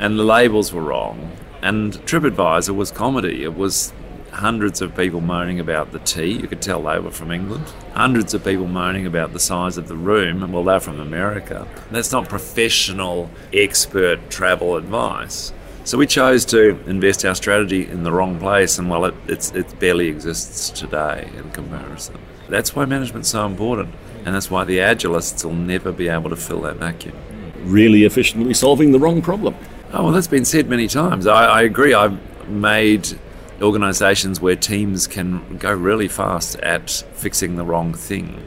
and 0.00 0.18
the 0.18 0.24
labels 0.24 0.72
were 0.72 0.82
wrong, 0.82 1.30
and 1.64 1.94
TripAdvisor 2.04 2.76
was 2.76 2.90
comedy. 2.90 3.42
It 3.42 3.56
was 3.56 3.94
hundreds 4.32 4.82
of 4.82 4.94
people 4.94 5.22
moaning 5.22 5.58
about 5.60 5.92
the 5.92 5.98
tea. 6.00 6.32
You 6.32 6.46
could 6.46 6.60
tell 6.60 6.82
they 6.82 6.98
were 6.98 7.10
from 7.10 7.30
England. 7.30 7.72
Hundreds 7.94 8.34
of 8.34 8.44
people 8.44 8.66
moaning 8.66 9.06
about 9.06 9.32
the 9.32 9.40
size 9.40 9.78
of 9.78 9.88
the 9.88 9.96
room. 9.96 10.52
Well, 10.52 10.62
they're 10.62 10.78
from 10.78 11.00
America. 11.00 11.66
That's 11.90 12.12
not 12.12 12.28
professional, 12.28 13.30
expert 13.50 14.28
travel 14.28 14.76
advice. 14.76 15.54
So 15.84 15.96
we 15.96 16.06
chose 16.06 16.44
to 16.46 16.78
invest 16.86 17.24
our 17.24 17.34
strategy 17.34 17.88
in 17.88 18.02
the 18.02 18.12
wrong 18.12 18.38
place, 18.38 18.78
and 18.78 18.90
well, 18.90 19.06
it, 19.06 19.54
it 19.54 19.80
barely 19.80 20.08
exists 20.08 20.68
today 20.68 21.30
in 21.34 21.50
comparison. 21.52 22.18
That's 22.50 22.76
why 22.76 22.84
management's 22.84 23.30
so 23.30 23.46
important, 23.46 23.94
and 24.26 24.34
that's 24.34 24.50
why 24.50 24.64
the 24.64 24.78
agilists 24.78 25.42
will 25.46 25.54
never 25.54 25.92
be 25.92 26.08
able 26.08 26.28
to 26.28 26.36
fill 26.36 26.60
that 26.62 26.76
vacuum. 26.76 27.16
Really 27.62 28.04
efficiently 28.04 28.52
solving 28.52 28.92
the 28.92 28.98
wrong 28.98 29.22
problem. 29.22 29.54
Oh, 29.96 30.02
well, 30.02 30.12
that's 30.12 30.26
been 30.26 30.44
said 30.44 30.68
many 30.68 30.88
times. 30.88 31.26
I, 31.26 31.44
I 31.44 31.62
agree. 31.62 31.94
I've 31.94 32.48
made 32.48 33.16
organisations 33.62 34.40
where 34.40 34.56
teams 34.56 35.06
can 35.06 35.56
go 35.58 35.72
really 35.72 36.08
fast 36.08 36.56
at 36.56 36.90
fixing 36.90 37.54
the 37.54 37.64
wrong 37.64 37.94
thing. 37.94 38.42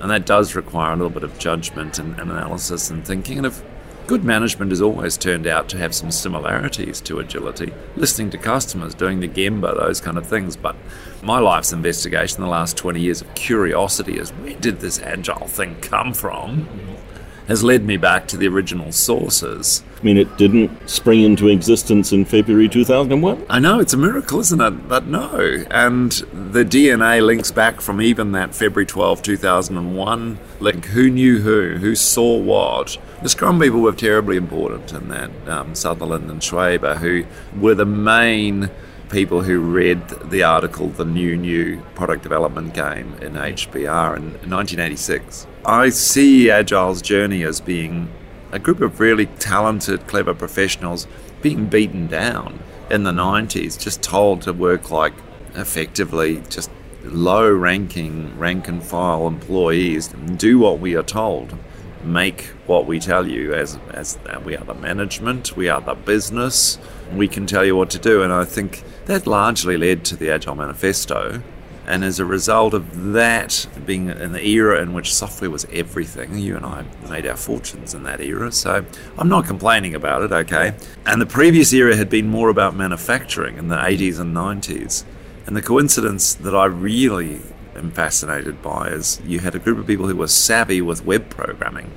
And 0.00 0.10
that 0.10 0.26
does 0.26 0.54
require 0.54 0.92
a 0.92 0.96
little 0.96 1.08
bit 1.08 1.22
of 1.22 1.38
judgment 1.38 1.98
and, 1.98 2.20
and 2.20 2.30
analysis 2.30 2.90
and 2.90 3.06
thinking. 3.06 3.38
And 3.38 3.46
if 3.46 3.62
Good 4.04 4.24
management 4.24 4.72
has 4.72 4.82
always 4.82 5.16
turned 5.16 5.46
out 5.46 5.68
to 5.68 5.78
have 5.78 5.94
some 5.94 6.10
similarities 6.10 7.00
to 7.02 7.20
agility, 7.20 7.72
listening 7.96 8.30
to 8.30 8.38
customers, 8.38 8.94
doing 8.94 9.20
the 9.20 9.28
Gemba, 9.28 9.76
those 9.76 10.00
kind 10.00 10.18
of 10.18 10.26
things. 10.26 10.56
But 10.56 10.74
my 11.22 11.38
life's 11.38 11.72
investigation 11.72 12.38
in 12.38 12.42
the 12.42 12.50
last 12.50 12.76
20 12.76 13.00
years 13.00 13.20
of 13.20 13.32
curiosity 13.36 14.18
is 14.18 14.30
where 14.30 14.56
did 14.56 14.80
this 14.80 14.98
agile 15.00 15.46
thing 15.46 15.76
come 15.80 16.12
from? 16.14 16.68
Has 17.48 17.64
led 17.64 17.84
me 17.84 17.96
back 17.96 18.26
to 18.28 18.36
the 18.36 18.48
original 18.48 18.92
sources. 18.92 19.82
I 20.00 20.04
mean, 20.04 20.16
it 20.16 20.36
didn't 20.36 20.88
spring 20.88 21.22
into 21.22 21.48
existence 21.48 22.12
in 22.12 22.24
February 22.24 22.68
2001? 22.68 23.46
I 23.48 23.58
know, 23.60 23.78
it's 23.78 23.92
a 23.92 23.96
miracle, 23.96 24.40
isn't 24.40 24.60
it? 24.60 24.88
But 24.88 25.06
no. 25.06 25.64
And 25.70 26.10
the 26.32 26.64
DNA 26.64 27.24
links 27.24 27.52
back 27.52 27.80
from 27.80 28.00
even 28.00 28.32
that 28.32 28.54
February 28.54 28.86
12, 28.86 29.22
2001 29.22 30.38
link. 30.60 30.86
Who 30.86 31.10
knew 31.10 31.40
who? 31.40 31.76
Who 31.76 31.94
saw 31.94 32.36
what? 32.36 32.98
The 33.22 33.28
Scrum 33.28 33.60
people 33.60 33.80
were 33.80 33.92
terribly 33.92 34.36
important 34.36 34.92
in 34.92 35.08
that. 35.08 35.30
Um, 35.46 35.74
Sutherland 35.74 36.30
and 36.30 36.40
Schwaber, 36.40 36.98
who 36.98 37.24
were 37.60 37.74
the 37.74 37.86
main 37.86 38.70
people 39.12 39.42
who 39.42 39.60
read 39.60 40.08
the 40.30 40.42
article, 40.42 40.88
The 40.88 41.04
New 41.04 41.36
New 41.36 41.82
Product 41.94 42.22
Development 42.22 42.72
Game 42.72 43.12
in 43.20 43.34
HBR 43.34 44.16
in 44.16 44.32
1986. 44.50 45.46
I 45.66 45.90
see 45.90 46.50
Agile's 46.50 47.02
journey 47.02 47.42
as 47.42 47.60
being 47.60 48.10
a 48.52 48.58
group 48.58 48.80
of 48.80 49.00
really 49.00 49.26
talented, 49.26 50.06
clever 50.06 50.32
professionals 50.32 51.06
being 51.42 51.66
beaten 51.66 52.06
down 52.06 52.58
in 52.90 53.02
the 53.04 53.12
90s, 53.12 53.78
just 53.78 54.02
told 54.02 54.40
to 54.42 54.52
work 54.54 54.90
like 54.90 55.12
effectively 55.54 56.42
just 56.48 56.70
low 57.04 57.52
ranking, 57.52 58.38
rank 58.38 58.66
and 58.66 58.82
file 58.82 59.26
employees, 59.26 60.08
do 60.08 60.58
what 60.58 60.80
we 60.80 60.96
are 60.96 61.02
told 61.02 61.54
make 62.04 62.42
what 62.66 62.86
we 62.86 62.98
tell 62.98 63.26
you 63.26 63.54
as 63.54 63.78
as 63.92 64.18
we 64.44 64.56
are 64.56 64.64
the 64.64 64.74
management, 64.74 65.56
we 65.56 65.68
are 65.68 65.80
the 65.80 65.94
business, 65.94 66.78
we 67.14 67.28
can 67.28 67.46
tell 67.46 67.64
you 67.64 67.76
what 67.76 67.90
to 67.90 67.98
do. 67.98 68.22
And 68.22 68.32
I 68.32 68.44
think 68.44 68.82
that 69.06 69.26
largely 69.26 69.76
led 69.76 70.04
to 70.06 70.16
the 70.16 70.30
Agile 70.30 70.54
Manifesto. 70.54 71.42
And 71.84 72.04
as 72.04 72.20
a 72.20 72.24
result 72.24 72.74
of 72.74 73.12
that 73.12 73.66
being 73.84 74.08
in 74.08 74.32
the 74.32 74.46
era 74.46 74.80
in 74.80 74.92
which 74.92 75.12
software 75.12 75.50
was 75.50 75.66
everything, 75.72 76.38
you 76.38 76.56
and 76.56 76.64
I 76.64 76.84
made 77.10 77.26
our 77.26 77.36
fortunes 77.36 77.92
in 77.92 78.04
that 78.04 78.20
era. 78.20 78.52
So 78.52 78.84
I'm 79.18 79.28
not 79.28 79.46
complaining 79.46 79.94
about 79.94 80.22
it, 80.22 80.30
okay? 80.30 80.74
And 81.04 81.20
the 81.20 81.26
previous 81.26 81.72
era 81.72 81.96
had 81.96 82.08
been 82.08 82.28
more 82.28 82.50
about 82.50 82.76
manufacturing 82.76 83.58
in 83.58 83.66
the 83.66 83.76
80s 83.76 84.20
and 84.20 84.34
90s. 84.34 85.04
And 85.44 85.56
the 85.56 85.62
coincidence 85.62 86.34
that 86.34 86.54
I 86.54 86.66
really 86.66 87.40
am 87.76 87.90
fascinated 87.90 88.62
by 88.62 88.88
is 88.88 89.20
you 89.24 89.40
had 89.40 89.54
a 89.54 89.58
group 89.58 89.78
of 89.78 89.86
people 89.86 90.06
who 90.06 90.16
were 90.16 90.28
savvy 90.28 90.80
with 90.80 91.04
web 91.04 91.30
programming, 91.30 91.90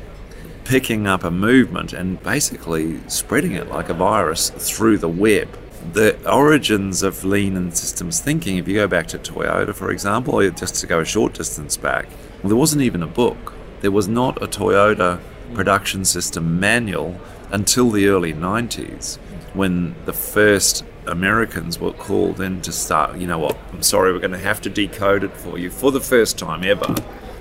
picking 0.63 1.07
up 1.07 1.23
a 1.23 1.31
movement 1.31 1.93
and 1.93 2.21
basically 2.23 2.99
spreading 3.07 3.53
it 3.53 3.69
like 3.69 3.89
a 3.89 3.93
virus 3.93 4.49
through 4.49 4.97
the 4.97 5.09
web. 5.09 5.47
The 5.93 6.17
origins 6.29 7.03
of 7.03 7.23
lean 7.23 7.55
and 7.55 7.77
systems 7.77 8.19
thinking, 8.19 8.57
if 8.57 8.67
you 8.67 8.75
go 8.75 8.87
back 8.87 9.07
to 9.07 9.19
Toyota, 9.19 9.73
for 9.73 9.91
example, 9.91 10.39
or 10.39 10.49
just 10.49 10.75
to 10.75 10.87
go 10.87 10.99
a 10.99 11.05
short 11.05 11.33
distance 11.33 11.77
back, 11.77 12.07
well, 12.41 12.49
there 12.49 12.57
wasn't 12.57 12.81
even 12.81 13.03
a 13.03 13.07
book. 13.07 13.53
There 13.81 13.91
was 13.91 14.07
not 14.07 14.41
a 14.41 14.47
Toyota 14.47 15.19
production 15.53 16.03
system 16.05 16.59
manual 16.59 17.19
until 17.51 17.91
the 17.91 18.07
early 18.07 18.33
90s 18.33 19.17
when 19.53 19.95
the 20.05 20.13
first 20.13 20.83
Americans 21.07 21.79
were 21.79 21.91
called 21.91 22.41
in 22.41 22.61
to 22.61 22.71
start, 22.71 23.17
you 23.17 23.27
know 23.27 23.39
what, 23.39 23.57
I'm 23.71 23.83
sorry, 23.83 24.13
we're 24.13 24.19
going 24.19 24.31
to 24.31 24.37
have 24.37 24.61
to 24.61 24.69
decode 24.69 25.23
it 25.23 25.35
for 25.35 25.57
you 25.57 25.69
for 25.69 25.91
the 25.91 26.01
first 26.01 26.37
time 26.37 26.63
ever. 26.63 26.95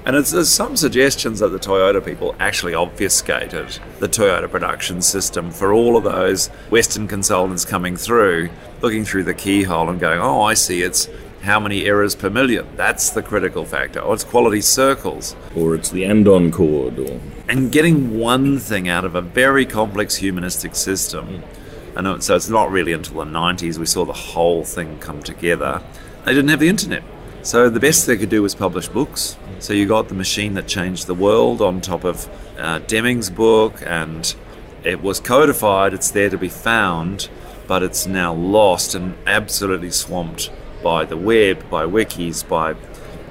And 0.07 0.15
there's 0.15 0.51
some 0.51 0.77
suggestions 0.77 1.41
that 1.41 1.49
the 1.49 1.59
Toyota 1.59 2.05
people 2.05 2.37
actually 2.39 2.75
obfuscated 2.75 3.79
the 4.01 4.09
Toyota 4.09 4.51
production 4.51 5.01
system 5.01 5.51
for 5.51 5.73
all 5.73 5.97
of 5.97 6.05
those 6.05 6.49
Western 6.69 7.09
consultants 7.09 7.65
coming 7.65 7.97
through, 7.97 8.51
looking 8.83 9.07
through 9.07 9.25
the 9.25 9.33
keyhole 9.33 9.89
and 9.89 9.99
going, 9.99 10.21
oh, 10.21 10.43
I 10.43 10.53
see, 10.53 10.83
it's 10.83 11.09
how 11.41 11.59
many 11.59 11.87
errors 11.87 12.15
per 12.15 12.29
million. 12.29 12.67
That's 12.77 13.11
the 13.11 13.23
critical 13.23 13.65
factor. 13.65 14.01
Or 14.01 14.13
it's 14.13 14.25
quality 14.25 14.61
circles. 14.61 15.35
Or 15.57 15.75
it's 15.75 15.91
the 15.91 16.05
andon 16.05 16.51
cord. 16.51 16.99
Or... 16.99 17.21
And 17.49 17.73
getting 17.73 18.19
one 18.19 18.59
thing 18.59 18.89
out 18.89 19.07
of 19.07 19.15
a 19.15 19.23
very 19.23 19.65
complex 19.65 20.17
humanistic 20.17 20.75
system 20.75 21.43
and 21.97 22.23
so 22.23 22.35
it's 22.35 22.49
not 22.49 22.71
really 22.71 22.93
until 22.93 23.17
the 23.17 23.25
90s 23.25 23.79
we 23.79 23.87
saw 23.87 24.05
the 24.05 24.13
whole 24.13 24.65
thing 24.65 24.99
come 24.99 25.23
together. 25.23 25.83
They 26.25 26.35
didn't 26.35 26.51
have 26.51 26.61
the 26.61 26.69
internet. 26.69 27.03
So 27.43 27.69
the 27.69 27.81
best 27.81 28.07
they 28.07 28.17
could 28.17 28.31
do 28.31 28.43
was 28.43 28.55
publish 28.55 28.89
books. 28.89 29.37
So 29.59 29.75
you 29.75 29.87
got 29.87 30.09
the 30.09 30.15
machine 30.15 30.55
that 30.55 30.67
changed 30.67 31.07
the 31.07 31.15
world 31.15 31.61
on 31.61 31.81
top 31.81 32.05
of 32.05 32.29
uh, 32.59 32.79
Deming's 32.81 33.29
book, 33.29 33.83
and 33.85 34.35
it 34.83 35.03
was 35.03 35.21
codified. 35.21 35.93
It's 35.93 36.11
there 36.11 36.31
to 36.31 36.39
be 36.39 36.49
found, 36.49 37.29
but 37.67 37.83
it's 37.83 38.07
now 38.07 38.33
lost 38.33 38.95
and 38.95 39.15
absolutely 39.27 39.91
swamped 39.91 40.51
by 40.83 41.05
the 41.05 41.19
web, 41.19 41.69
by 41.69 41.85
wikis, 41.85 42.49
by 42.49 42.75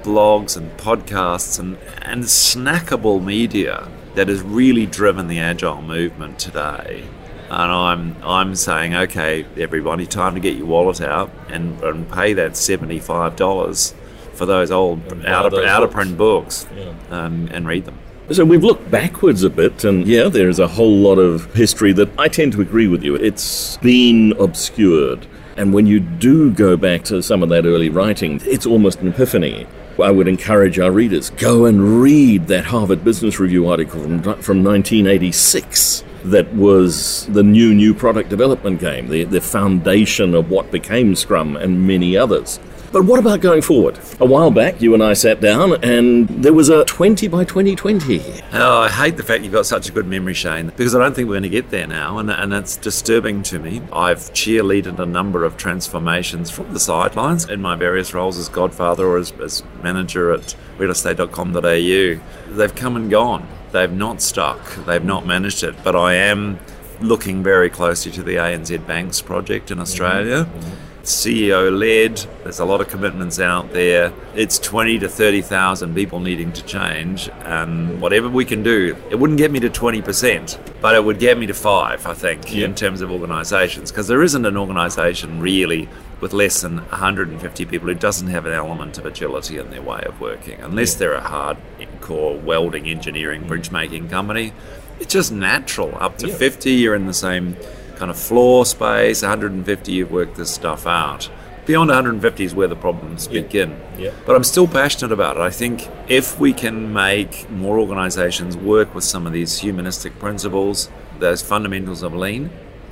blogs 0.02 0.56
and 0.56 0.70
podcasts, 0.76 1.58
and, 1.58 1.76
and 2.02 2.24
snackable 2.24 3.22
media 3.22 3.88
that 4.14 4.28
has 4.28 4.42
really 4.42 4.86
driven 4.86 5.26
the 5.26 5.40
agile 5.40 5.82
movement 5.82 6.38
today 6.38 7.04
and 7.50 7.72
I'm 7.72 8.16
I'm 8.22 8.54
saying, 8.54 8.94
okay, 8.94 9.46
everybody, 9.56 10.06
time 10.06 10.34
to 10.34 10.40
get 10.40 10.56
your 10.56 10.66
wallet 10.66 11.00
out 11.00 11.30
and, 11.48 11.80
and 11.82 12.10
pay 12.10 12.32
that 12.34 12.56
seventy 12.56 12.98
five 12.98 13.36
dollars 13.36 13.94
for 14.32 14.46
those 14.46 14.70
old 14.70 15.00
out 15.24 15.52
of, 15.52 15.64
out 15.64 15.82
of 15.82 15.90
print 15.90 16.16
books 16.16 16.66
yeah. 16.76 16.92
um, 17.10 17.48
and 17.52 17.66
read 17.66 17.84
them. 17.84 17.98
So 18.30 18.44
we've 18.44 18.64
looked 18.64 18.90
backwards 18.90 19.42
a 19.42 19.50
bit, 19.50 19.84
and 19.84 20.06
yeah, 20.06 20.28
there's 20.28 20.58
a 20.58 20.66
whole 20.66 20.96
lot 20.96 21.16
of 21.16 21.52
history 21.54 21.92
that 21.92 22.08
I 22.18 22.28
tend 22.28 22.52
to 22.52 22.62
agree 22.62 22.88
with 22.88 23.02
you. 23.02 23.14
It's 23.16 23.76
been 23.78 24.32
obscured. 24.38 25.26
And 25.56 25.72
when 25.72 25.86
you 25.86 26.00
do 26.00 26.50
go 26.50 26.76
back 26.76 27.04
to 27.04 27.22
some 27.22 27.42
of 27.42 27.48
that 27.50 27.64
early 27.64 27.90
writing, 27.90 28.40
it's 28.44 28.66
almost 28.66 29.00
an 29.00 29.08
epiphany. 29.08 29.66
I 30.02 30.10
would 30.10 30.26
encourage 30.26 30.78
our 30.80 30.90
readers 30.90 31.30
go 31.30 31.66
and 31.66 32.02
read 32.02 32.48
that 32.48 32.64
Harvard 32.64 33.04
Business 33.04 33.38
Review 33.38 33.68
article 33.68 34.02
from, 34.02 34.22
from 34.22 34.64
1986 34.64 36.02
that 36.24 36.52
was 36.54 37.26
the 37.26 37.42
new 37.42 37.74
new 37.74 37.94
product 37.94 38.30
development 38.30 38.80
game, 38.80 39.08
the, 39.08 39.24
the 39.24 39.40
foundation 39.40 40.34
of 40.34 40.50
what 40.50 40.70
became 40.70 41.14
Scrum 41.14 41.56
and 41.56 41.86
many 41.86 42.16
others. 42.16 42.58
But 42.94 43.06
what 43.06 43.18
about 43.18 43.40
going 43.40 43.60
forward? 43.60 43.98
A 44.20 44.24
while 44.24 44.52
back, 44.52 44.80
you 44.80 44.94
and 44.94 45.02
I 45.02 45.14
sat 45.14 45.40
down 45.40 45.82
and 45.82 46.28
there 46.28 46.52
was 46.52 46.68
a 46.68 46.84
20 46.84 47.26
by 47.26 47.42
2020. 47.42 48.22
Oh, 48.52 48.78
I 48.82 48.88
hate 48.88 49.16
the 49.16 49.24
fact 49.24 49.42
you've 49.42 49.52
got 49.52 49.66
such 49.66 49.88
a 49.88 49.92
good 49.92 50.06
memory, 50.06 50.32
Shane, 50.32 50.68
because 50.68 50.94
I 50.94 51.00
don't 51.00 51.12
think 51.12 51.28
we're 51.28 51.34
going 51.34 51.42
to 51.42 51.48
get 51.48 51.70
there 51.70 51.88
now, 51.88 52.18
and, 52.18 52.30
and 52.30 52.54
it's 52.54 52.76
disturbing 52.76 53.42
to 53.44 53.58
me. 53.58 53.82
I've 53.92 54.20
cheerleaded 54.32 55.00
a 55.00 55.06
number 55.06 55.42
of 55.42 55.56
transformations 55.56 56.52
from 56.52 56.72
the 56.72 56.78
sidelines 56.78 57.50
in 57.50 57.60
my 57.60 57.74
various 57.74 58.14
roles 58.14 58.38
as 58.38 58.48
godfather 58.48 59.04
or 59.04 59.18
as, 59.18 59.32
as 59.40 59.64
manager 59.82 60.30
at 60.30 60.54
realestate.com.au. 60.78 62.54
They've 62.56 62.74
come 62.76 62.94
and 62.94 63.10
gone 63.10 63.48
they've 63.74 63.92
not 63.92 64.22
stuck, 64.22 64.62
they've 64.86 65.04
not 65.04 65.26
managed 65.26 65.62
it. 65.64 65.74
But 65.84 65.94
I 65.96 66.14
am 66.14 66.58
looking 67.00 67.42
very 67.42 67.68
closely 67.68 68.12
to 68.12 68.22
the 68.22 68.36
ANZ 68.36 68.86
Banks 68.86 69.20
project 69.20 69.70
in 69.70 69.74
mm-hmm. 69.74 69.82
Australia. 69.82 70.44
Mm-hmm. 70.44 70.80
CEO 71.02 71.70
led. 71.78 72.16
There's 72.44 72.60
a 72.60 72.64
lot 72.64 72.80
of 72.80 72.88
commitments 72.88 73.38
out 73.38 73.74
there. 73.74 74.10
It's 74.34 74.58
20 74.58 75.00
to 75.00 75.08
30,000 75.08 75.94
people 75.94 76.18
needing 76.18 76.50
to 76.52 76.62
change, 76.64 77.28
and 77.42 78.00
whatever 78.00 78.30
we 78.30 78.46
can 78.46 78.62
do, 78.62 78.96
it 79.10 79.16
wouldn't 79.16 79.38
get 79.38 79.50
me 79.50 79.60
to 79.60 79.68
20%, 79.68 80.58
but 80.80 80.94
it 80.94 81.04
would 81.04 81.18
get 81.18 81.36
me 81.36 81.44
to 81.46 81.52
five, 81.52 82.06
I 82.06 82.14
think, 82.14 82.54
Yeah. 82.54 82.64
in 82.64 82.74
terms 82.74 83.02
of 83.02 83.10
organisations, 83.10 83.90
because 83.90 84.08
there 84.08 84.22
isn't 84.22 84.46
an 84.46 84.56
organisation 84.56 85.40
really 85.40 85.90
with 86.24 86.32
less 86.32 86.62
than 86.62 86.78
150 86.78 87.66
people 87.66 87.86
who 87.86 87.94
doesn't 87.94 88.28
have 88.28 88.46
an 88.46 88.52
element 88.54 88.96
of 88.96 89.04
agility 89.04 89.58
in 89.58 89.68
their 89.68 89.82
way 89.82 90.02
of 90.06 90.18
working, 90.22 90.58
unless 90.62 90.94
they're 90.94 91.12
a 91.12 91.20
hardcore 91.20 92.42
welding, 92.42 92.86
engineering, 92.86 93.42
mm. 93.42 93.46
bridge 93.46 93.70
making 93.70 94.08
company. 94.08 94.50
It's 94.98 95.12
just 95.12 95.30
natural. 95.30 95.94
Up 96.00 96.16
to 96.18 96.28
Yeah. 96.28 96.34
50, 96.34 96.70
you're 96.70 96.94
in 96.94 97.06
the 97.06 97.12
same 97.12 97.58
kind 97.96 98.10
of 98.10 98.18
floor 98.18 98.64
space. 98.64 99.20
150, 99.20 99.92
you've 99.92 100.10
worked 100.10 100.36
this 100.36 100.48
stuff 100.48 100.86
out. 100.86 101.28
Beyond 101.66 101.90
150 101.90 102.42
is 102.42 102.54
where 102.54 102.68
the 102.68 102.74
problems 102.74 103.28
Yeah. 103.30 103.42
begin. 103.42 103.76
Yeah. 103.98 104.12
But 104.24 104.34
I'm 104.34 104.44
still 104.44 104.66
passionate 104.66 105.12
about 105.12 105.36
it. 105.36 105.40
I 105.40 105.50
think 105.50 105.90
if 106.08 106.40
we 106.40 106.54
can 106.54 106.90
make 106.90 107.50
more 107.50 107.78
organizations 107.78 108.56
work 108.56 108.94
with 108.94 109.04
some 109.04 109.26
of 109.26 109.34
these 109.34 109.58
humanistic 109.58 110.18
principles, 110.18 110.88
those 111.18 111.42
fundamentals 111.42 112.02
of 112.02 112.14
lean, 112.14 112.48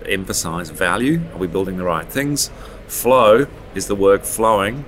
emphasize 0.06 0.68
value, 0.68 1.20
are 1.32 1.38
we 1.38 1.46
building 1.46 1.78
the 1.78 1.84
right 1.84 2.06
things? 2.06 2.50
Flow 2.92 3.46
is 3.74 3.86
the 3.86 3.96
work 3.96 4.22
flowing, 4.22 4.84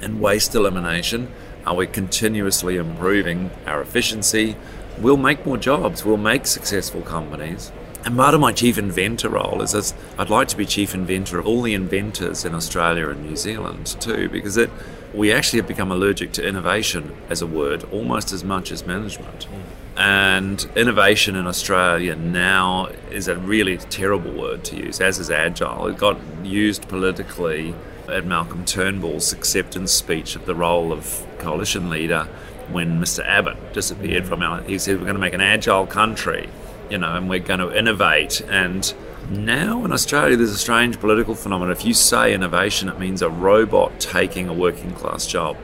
and 0.00 0.20
waste 0.20 0.54
elimination, 0.54 1.30
are 1.66 1.74
we 1.74 1.88
continuously 1.88 2.76
improving 2.76 3.50
our 3.66 3.82
efficiency? 3.82 4.56
We'll 4.96 5.16
make 5.16 5.44
more 5.44 5.58
jobs, 5.58 6.04
we'll 6.04 6.18
make 6.18 6.46
successful 6.46 7.02
companies. 7.02 7.72
And 8.04 8.16
part 8.16 8.34
of 8.34 8.40
my 8.40 8.52
chief 8.52 8.78
inventor 8.78 9.30
role 9.30 9.60
is 9.60 9.74
as 9.74 9.92
I'd 10.16 10.30
like 10.30 10.46
to 10.48 10.56
be 10.56 10.64
chief 10.64 10.94
inventor 10.94 11.40
of 11.40 11.48
all 11.48 11.60
the 11.60 11.74
inventors 11.74 12.44
in 12.44 12.54
Australia 12.54 13.08
and 13.08 13.24
New 13.24 13.36
Zealand 13.36 13.86
too, 14.00 14.28
because 14.28 14.56
it 14.56 14.70
we 15.12 15.32
actually 15.32 15.58
have 15.58 15.68
become 15.68 15.90
allergic 15.90 16.30
to 16.32 16.46
innovation 16.46 17.16
as 17.28 17.42
a 17.42 17.46
word 17.46 17.82
almost 17.90 18.32
as 18.32 18.44
much 18.44 18.70
as 18.70 18.86
management. 18.86 19.48
Mm. 19.50 19.62
And 19.98 20.64
innovation 20.76 21.34
in 21.34 21.48
Australia 21.48 22.14
now 22.14 22.86
is 23.10 23.26
a 23.26 23.36
really 23.36 23.78
terrible 23.78 24.30
word 24.30 24.62
to 24.66 24.76
use, 24.76 25.00
as 25.00 25.18
is 25.18 25.28
agile. 25.28 25.88
It 25.88 25.98
got 25.98 26.16
used 26.44 26.88
politically 26.88 27.74
at 28.08 28.24
Malcolm 28.24 28.64
Turnbull's 28.64 29.32
acceptance 29.32 29.90
speech 29.90 30.36
of 30.36 30.46
the 30.46 30.54
role 30.54 30.92
of 30.92 31.26
coalition 31.38 31.90
leader 31.90 32.28
when 32.70 33.00
Mr. 33.00 33.26
Abbott 33.26 33.72
disappeared 33.72 34.24
from 34.24 34.40
our. 34.40 34.62
He 34.62 34.78
said, 34.78 34.98
We're 34.98 35.04
going 35.04 35.14
to 35.14 35.20
make 35.20 35.34
an 35.34 35.40
agile 35.40 35.86
country, 35.86 36.48
you 36.88 36.98
know, 36.98 37.16
and 37.16 37.28
we're 37.28 37.40
going 37.40 37.58
to 37.58 37.76
innovate. 37.76 38.40
And 38.42 38.94
now 39.30 39.84
in 39.84 39.90
Australia, 39.90 40.36
there's 40.36 40.52
a 40.52 40.58
strange 40.58 41.00
political 41.00 41.34
phenomenon. 41.34 41.76
If 41.76 41.84
you 41.84 41.92
say 41.92 42.32
innovation, 42.32 42.88
it 42.88 43.00
means 43.00 43.20
a 43.20 43.28
robot 43.28 43.98
taking 43.98 44.48
a 44.48 44.54
working 44.54 44.92
class 44.92 45.26
job. 45.26 45.56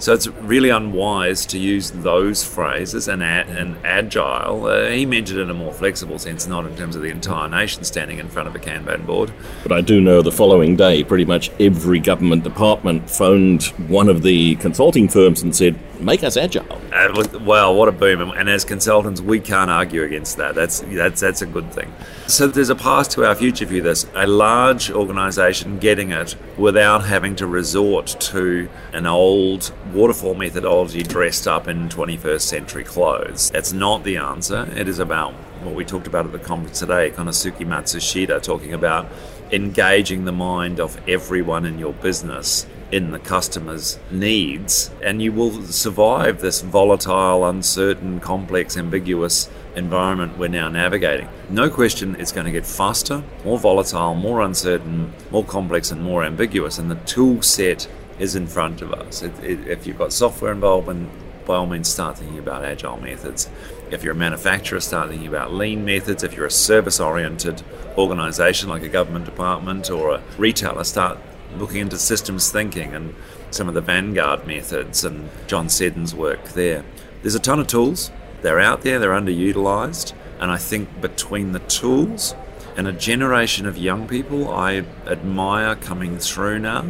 So 0.00 0.14
it's 0.14 0.28
really 0.28 0.70
unwise 0.70 1.44
to 1.46 1.58
use 1.58 1.90
those 1.90 2.44
phrases 2.44 3.08
and, 3.08 3.22
a- 3.22 3.46
and 3.48 3.76
agile. 3.84 4.66
Uh, 4.66 4.86
he 4.90 5.04
meant 5.06 5.30
it 5.30 5.38
in 5.38 5.50
a 5.50 5.54
more 5.54 5.72
flexible 5.72 6.18
sense, 6.18 6.46
not 6.46 6.66
in 6.66 6.76
terms 6.76 6.94
of 6.94 7.02
the 7.02 7.08
entire 7.10 7.48
nation 7.48 7.82
standing 7.84 8.18
in 8.18 8.28
front 8.28 8.48
of 8.48 8.54
a 8.54 8.58
Kanban 8.60 9.04
board. 9.06 9.32
But 9.64 9.72
I 9.72 9.80
do 9.80 10.00
know 10.00 10.22
the 10.22 10.30
following 10.32 10.76
day, 10.76 11.02
pretty 11.02 11.24
much 11.24 11.50
every 11.58 11.98
government 11.98 12.44
department 12.44 13.10
phoned 13.10 13.64
one 13.88 14.08
of 14.08 14.22
the 14.22 14.54
consulting 14.56 15.08
firms 15.08 15.42
and 15.42 15.54
said, 15.54 15.76
make 16.00 16.22
us 16.22 16.36
agile. 16.36 16.80
Uh, 16.92 17.24
well, 17.40 17.74
what 17.74 17.88
a 17.88 17.92
boom! 17.92 18.20
And- 18.20 18.32
And 18.38 18.48
as 18.48 18.64
consultants, 18.64 19.20
we 19.20 19.40
can't 19.40 19.68
argue 19.70 20.04
against 20.04 20.36
that. 20.36 20.54
That's 20.54 20.80
that's 20.80 21.20
that's 21.20 21.42
a 21.42 21.46
good 21.46 21.72
thing. 21.72 21.92
So 22.28 22.46
there's 22.46 22.70
a 22.70 22.76
path 22.76 23.08
to 23.10 23.24
our 23.26 23.34
future 23.34 23.66
view. 23.66 23.82
This 23.82 24.06
a 24.14 24.26
large 24.28 24.90
organisation 24.92 25.78
getting 25.80 26.12
it 26.12 26.36
without 26.56 27.04
having 27.04 27.34
to 27.36 27.46
resort 27.48 28.16
to 28.20 28.68
an 28.92 29.06
old 29.06 29.72
waterfall 29.92 30.34
methodology 30.34 31.02
dressed 31.02 31.46
up 31.46 31.68
in 31.68 31.88
21st 31.88 32.40
century 32.40 32.84
clothes. 32.84 33.50
That's 33.50 33.72
not 33.72 34.04
the 34.04 34.16
answer. 34.16 34.68
It 34.76 34.88
is 34.88 34.98
about 34.98 35.32
what 35.62 35.74
we 35.74 35.84
talked 35.84 36.06
about 36.06 36.26
at 36.26 36.32
the 36.32 36.38
conference 36.38 36.78
today. 36.78 37.10
Konosuke 37.10 37.66
Matsushita 37.66 38.42
talking 38.42 38.74
about 38.74 39.06
engaging 39.50 40.24
the 40.24 40.32
mind 40.32 40.78
of 40.78 41.00
everyone 41.08 41.64
in 41.64 41.78
your 41.78 41.94
business 41.94 42.66
in 42.90 43.10
the 43.10 43.18
customer's 43.18 43.98
needs, 44.10 44.90
and 45.02 45.20
you 45.20 45.30
will 45.30 45.62
survive 45.64 46.40
this 46.40 46.62
volatile, 46.62 47.44
uncertain, 47.44 48.18
complex, 48.18 48.76
ambiguous 48.76 49.50
environment 49.76 50.38
we're 50.38 50.48
now 50.48 50.68
navigating. 50.68 51.28
No 51.50 51.68
question 51.68 52.16
it's 52.18 52.32
going 52.32 52.46
to 52.46 52.52
get 52.52 52.64
faster, 52.64 53.22
more 53.44 53.58
volatile, 53.58 54.14
more 54.14 54.40
uncertain, 54.40 55.12
more 55.30 55.44
complex, 55.44 55.90
and 55.90 56.02
more 56.02 56.24
ambiguous, 56.24 56.78
and 56.78 56.90
the 56.90 56.96
tool 56.96 57.42
set 57.42 57.86
is 58.18 58.34
in 58.34 58.46
front 58.46 58.82
of 58.82 58.92
us. 58.92 59.22
It, 59.22 59.32
it, 59.42 59.66
if 59.68 59.86
you've 59.86 59.98
got 59.98 60.12
software 60.12 60.52
involvement, 60.52 61.10
by 61.46 61.56
all 61.56 61.66
means, 61.66 61.88
start 61.88 62.18
thinking 62.18 62.38
about 62.38 62.64
agile 62.64 63.00
methods. 63.00 63.48
If 63.90 64.04
you're 64.04 64.12
a 64.12 64.16
manufacturer, 64.16 64.80
start 64.80 65.08
thinking 65.08 65.28
about 65.28 65.52
lean 65.52 65.84
methods. 65.84 66.22
If 66.22 66.34
you're 66.34 66.46
a 66.46 66.50
service 66.50 67.00
oriented 67.00 67.62
organization 67.96 68.68
like 68.68 68.82
a 68.82 68.88
government 68.88 69.24
department 69.24 69.90
or 69.90 70.14
a 70.14 70.22
retailer, 70.36 70.84
start 70.84 71.18
looking 71.56 71.80
into 71.80 71.98
systems 71.98 72.52
thinking 72.52 72.94
and 72.94 73.14
some 73.50 73.66
of 73.66 73.74
the 73.74 73.80
Vanguard 73.80 74.46
methods 74.46 75.04
and 75.04 75.30
John 75.46 75.70
Seddon's 75.70 76.14
work 76.14 76.44
there. 76.50 76.84
There's 77.22 77.34
a 77.34 77.40
ton 77.40 77.58
of 77.58 77.66
tools. 77.66 78.10
They're 78.42 78.60
out 78.60 78.82
there, 78.82 78.98
they're 78.98 79.10
underutilized. 79.10 80.12
And 80.38 80.50
I 80.50 80.58
think 80.58 81.00
between 81.00 81.52
the 81.52 81.58
tools 81.60 82.34
and 82.76 82.86
a 82.86 82.92
generation 82.92 83.66
of 83.66 83.76
young 83.76 84.06
people 84.06 84.52
I 84.52 84.84
admire 85.06 85.74
coming 85.74 86.18
through 86.18 86.60
now, 86.60 86.84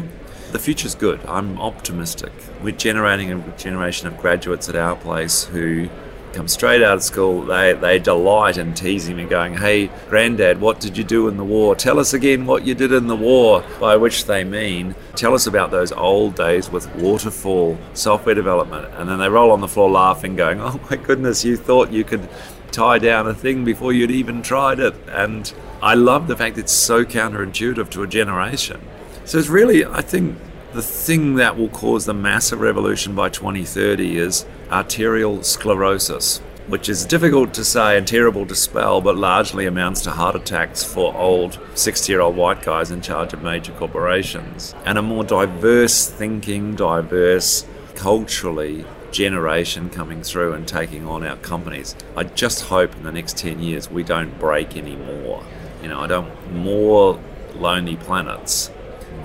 the 0.53 0.59
future's 0.59 0.95
good. 0.95 1.25
I'm 1.27 1.61
optimistic. 1.61 2.33
We're 2.63 2.77
generating 2.77 3.33
a 3.33 3.57
generation 3.57 4.09
of 4.09 4.19
graduates 4.19 4.69
at 4.69 4.77
our 4.77 4.97
place 4.97 5.45
who 5.45 5.89
come 6.33 6.49
straight 6.49 6.83
out 6.83 6.97
of 6.97 7.03
school. 7.03 7.43
They, 7.43 7.73
they 7.73 7.99
delight 7.99 8.59
in 8.59 8.75
teasing 8.75 9.17
me, 9.17 9.25
going, 9.25 9.55
Hey, 9.55 9.91
granddad, 10.09 10.61
what 10.61 10.81
did 10.81 10.97
you 10.97 11.05
do 11.05 11.29
in 11.29 11.37
the 11.37 11.45
war? 11.45 11.75
Tell 11.75 11.99
us 11.99 12.15
again 12.15 12.47
what 12.47 12.67
you 12.67 12.75
did 12.75 12.93
in 12.93 13.07
the 13.07 13.17
war. 13.17 13.65
By 13.81 13.97
which 13.97 14.25
they 14.25 14.45
mean, 14.45 14.95
tell 15.15 15.35
us 15.35 15.47
about 15.47 15.71
those 15.71 15.93
old 15.93 16.35
days 16.35 16.71
with 16.71 16.93
waterfall 16.97 17.79
software 17.95 18.35
development. 18.35 18.89
And 18.95 19.09
then 19.09 19.19
they 19.19 19.29
roll 19.29 19.51
on 19.51 19.61
the 19.61 19.69
floor 19.69 19.91
laughing, 19.91 20.37
going, 20.37 20.61
Oh 20.61 20.81
my 20.91 20.97
goodness, 20.97 21.45
you 21.45 21.57
thought 21.57 21.93
you 21.93 22.05
could 22.05 22.29
tie 22.71 22.99
down 22.99 23.27
a 23.27 23.35
thing 23.35 23.65
before 23.65 23.93
you'd 23.93 24.11
even 24.11 24.43
tried 24.43 24.81
it. 24.81 24.95
And 25.09 25.53
I 25.83 25.95
love 25.95 26.29
the 26.29 26.37
fact 26.37 26.59
it's 26.59 26.73
so 26.73 27.05
counterintuitive 27.05 27.91
to 27.91 28.03
a 28.03 28.07
generation. 28.07 28.81
So 29.29 29.37
it's 29.37 29.51
really, 29.51 29.85
I 29.85 30.01
think, 30.01 30.39
the 30.73 30.81
thing 30.81 31.35
that 31.35 31.59
will 31.59 31.69
cause 31.69 32.07
the 32.07 32.15
massive 32.15 32.61
revolution 32.61 33.15
by 33.15 33.29
2030 33.29 34.17
is 34.17 34.47
arterial 34.71 35.43
sclerosis, 35.43 36.39
which 36.67 36.89
is 36.89 37.05
difficult 37.05 37.53
to 37.53 37.63
say 37.63 37.99
and 37.99 38.09
terrible 38.09 38.47
to 38.47 38.55
spell, 38.55 39.03
but 39.03 39.19
largely 39.19 39.67
amounts 39.67 40.01
to 40.05 40.13
heart 40.13 40.35
attacks 40.35 40.83
for 40.83 41.15
old 41.15 41.59
60 41.75 42.11
year 42.11 42.23
old 42.23 42.37
white 42.37 42.63
guys 42.63 42.91
in 42.91 43.03
charge 43.03 43.35
of 43.35 43.43
major 43.43 43.73
corporations. 43.73 44.75
And 44.87 44.97
a 44.97 45.03
more 45.03 45.25
diverse 45.25 46.09
thinking, 46.09 46.75
diverse, 46.75 47.67
culturally 47.97 48.87
generation 49.11 49.91
coming 49.91 50.23
through 50.23 50.55
and 50.55 50.67
taking 50.67 51.07
on 51.07 51.23
our 51.23 51.37
companies. 51.37 51.95
I 52.17 52.25
just 52.25 52.63
hope 52.63 52.97
in 52.97 53.03
the 53.03 53.13
next 53.13 53.37
10 53.37 53.61
years 53.61 53.91
we 53.91 54.05
don't 54.05 54.39
break 54.39 54.75
anymore. 54.75 55.45
You 55.83 55.89
know, 55.89 56.01
I 56.01 56.07
don't 56.07 56.55
more 56.55 57.21
lonely 57.55 57.97
planets 57.97 58.71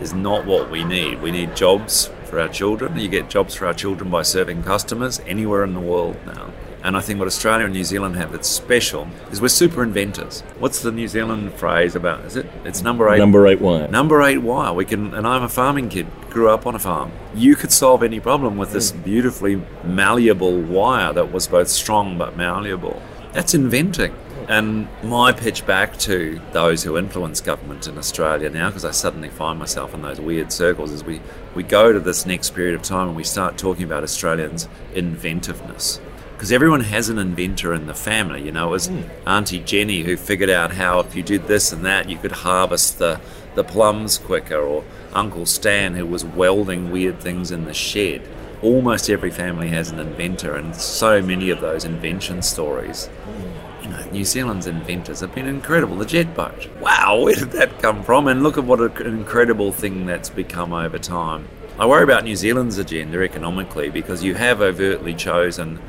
is 0.02 0.14
not 0.14 0.46
what 0.46 0.70
we 0.70 0.84
need. 0.84 1.22
We 1.22 1.32
need 1.32 1.56
jobs 1.56 2.10
for 2.26 2.40
our 2.40 2.48
children. 2.48 3.00
You 3.00 3.08
get 3.08 3.30
jobs 3.30 3.56
for 3.56 3.68
our 3.68 3.74
children 3.74 4.10
by 4.10 4.24
serving 4.24 4.64
customers 4.64 5.20
anywhere 5.28 5.64
in 5.64 5.74
the 5.74 5.80
world 5.80 6.18
now. 6.26 6.52
And 6.84 6.98
I 6.98 7.00
think 7.00 7.18
what 7.18 7.28
Australia 7.28 7.64
and 7.64 7.74
New 7.74 7.86
Zealand 7.86 8.18
have 8.18 8.34
that's 8.34 8.50
special 8.50 9.08
is 9.32 9.40
we're 9.40 9.48
super 9.48 9.84
inventors. 9.84 10.42
What's 10.60 10.82
the 10.82 10.92
New 10.92 11.08
Zealand 11.08 11.54
phrase 11.54 11.96
about? 11.96 12.26
Is 12.26 12.36
it? 12.36 12.46
It's 12.66 12.82
number 12.82 13.10
eight. 13.10 13.20
Number 13.20 13.48
eight 13.48 13.62
wire. 13.62 13.88
Number 13.88 14.22
eight 14.22 14.40
wire. 14.40 14.74
We 14.74 14.84
can, 14.84 15.14
and 15.14 15.26
I'm 15.26 15.44
a 15.44 15.50
farming 15.50 15.88
kid. 15.88 16.08
Grew 16.30 16.50
up 16.50 16.68
on 16.68 16.76
a 16.76 16.80
farm. 16.80 17.14
You 17.34 17.56
could 17.56 17.72
solve 17.72 18.04
any 18.04 18.20
problem 18.20 18.58
with 18.58 18.74
this 18.74 18.92
beautifully 18.92 19.62
malleable 19.86 20.60
wire 20.60 21.14
that 21.14 21.32
was 21.32 21.48
both 21.48 21.70
strong 21.70 22.18
but 22.18 22.36
malleable. 22.36 23.02
That's 23.32 23.54
inventing. 23.54 24.14
And 24.50 24.88
my 25.04 25.32
pitch 25.32 25.66
back 25.66 25.98
to 26.00 26.40
those 26.52 26.84
who 26.84 26.98
influence 26.98 27.42
government 27.42 27.88
in 27.88 27.98
Australia 27.98 28.50
now, 28.50 28.70
because 28.70 28.86
I 28.86 28.92
suddenly 28.92 29.30
find 29.30 29.58
myself 29.58 29.94
in 29.94 30.02
those 30.02 30.20
weird 30.20 30.52
circles, 30.52 30.92
is 30.92 31.04
we, 31.04 31.22
we 31.56 31.64
go 31.64 31.94
to 31.94 32.00
this 32.00 32.26
next 32.26 32.52
period 32.52 32.76
of 32.76 32.82
time 32.82 33.08
and 33.08 33.18
we 33.18 33.24
start 33.24 33.58
talking 33.58 33.84
about 33.84 34.04
Australians' 34.04 34.68
inventiveness. 34.94 36.00
Because 36.34 36.52
everyone 36.52 36.82
has 36.82 37.10
an 37.10 37.20
inventor 37.20 37.74
in 37.74 37.86
the 37.86 37.94
family, 37.94 38.44
you 38.44 38.52
know, 38.52 38.68
it 38.68 38.72
was 38.72 38.88
hmm. 38.88 39.04
Auntie 39.26 39.62
Jenny 39.62 40.04
who 40.04 40.18
figured 40.18 40.50
out 40.50 40.74
how 40.74 41.00
if 41.00 41.16
you 41.16 41.24
did 41.24 41.48
this 41.48 41.72
and 41.72 41.86
that, 41.86 42.10
you 42.10 42.18
could 42.18 42.34
harvest 42.34 43.00
the, 43.00 43.22
the 43.56 43.64
plums 43.64 44.18
quicker, 44.18 44.58
or 44.58 44.84
Uncle 45.14 45.46
Stan 45.46 45.94
who 45.94 46.06
was 46.06 46.26
welding 46.26 46.92
weird 46.92 47.20
things 47.22 47.50
in 47.50 47.66
the 47.66 47.74
shed. 47.74 48.28
almost 48.62 49.10
every 49.10 49.32
family 49.32 49.70
has 49.70 49.92
an 49.92 50.00
inventor, 50.00 50.56
and 50.56 50.76
so 50.76 51.22
many 51.22 51.50
of 51.50 51.62
those 51.62 51.86
invention 51.86 52.42
stories. 52.42 53.08
Hmm. 53.08 53.63
You 53.84 53.90
know, 53.90 54.06
New 54.12 54.24
Zealand's 54.24 54.66
inventors 54.66 55.20
have 55.20 55.36
been 55.36 55.46
incredible. 55.46 55.98
The 55.98 56.06
jet 56.06 56.34
boat. 56.34 56.70
Wow, 56.80 57.24
where 57.24 57.36
did 57.36 57.52
that 57.52 57.80
come 57.80 58.02
from? 58.02 58.30
And 58.30 58.42
look 58.42 58.58
at 58.58 58.64
what 58.64 58.80
an 58.80 59.06
incredible 59.06 59.74
thing 59.74 60.06
that's 60.06 60.30
become 60.30 60.72
over 60.72 60.98
time. 60.98 61.50
I 61.78 61.86
worry 61.86 62.04
about 62.04 62.24
New 62.24 62.38
Zealand's 62.38 62.78
agenda 62.78 63.22
economically 63.22 63.90
because 63.90 64.24
you 64.24 64.36
have 64.36 64.62
overtly 64.62 65.14
chosen 65.14 65.82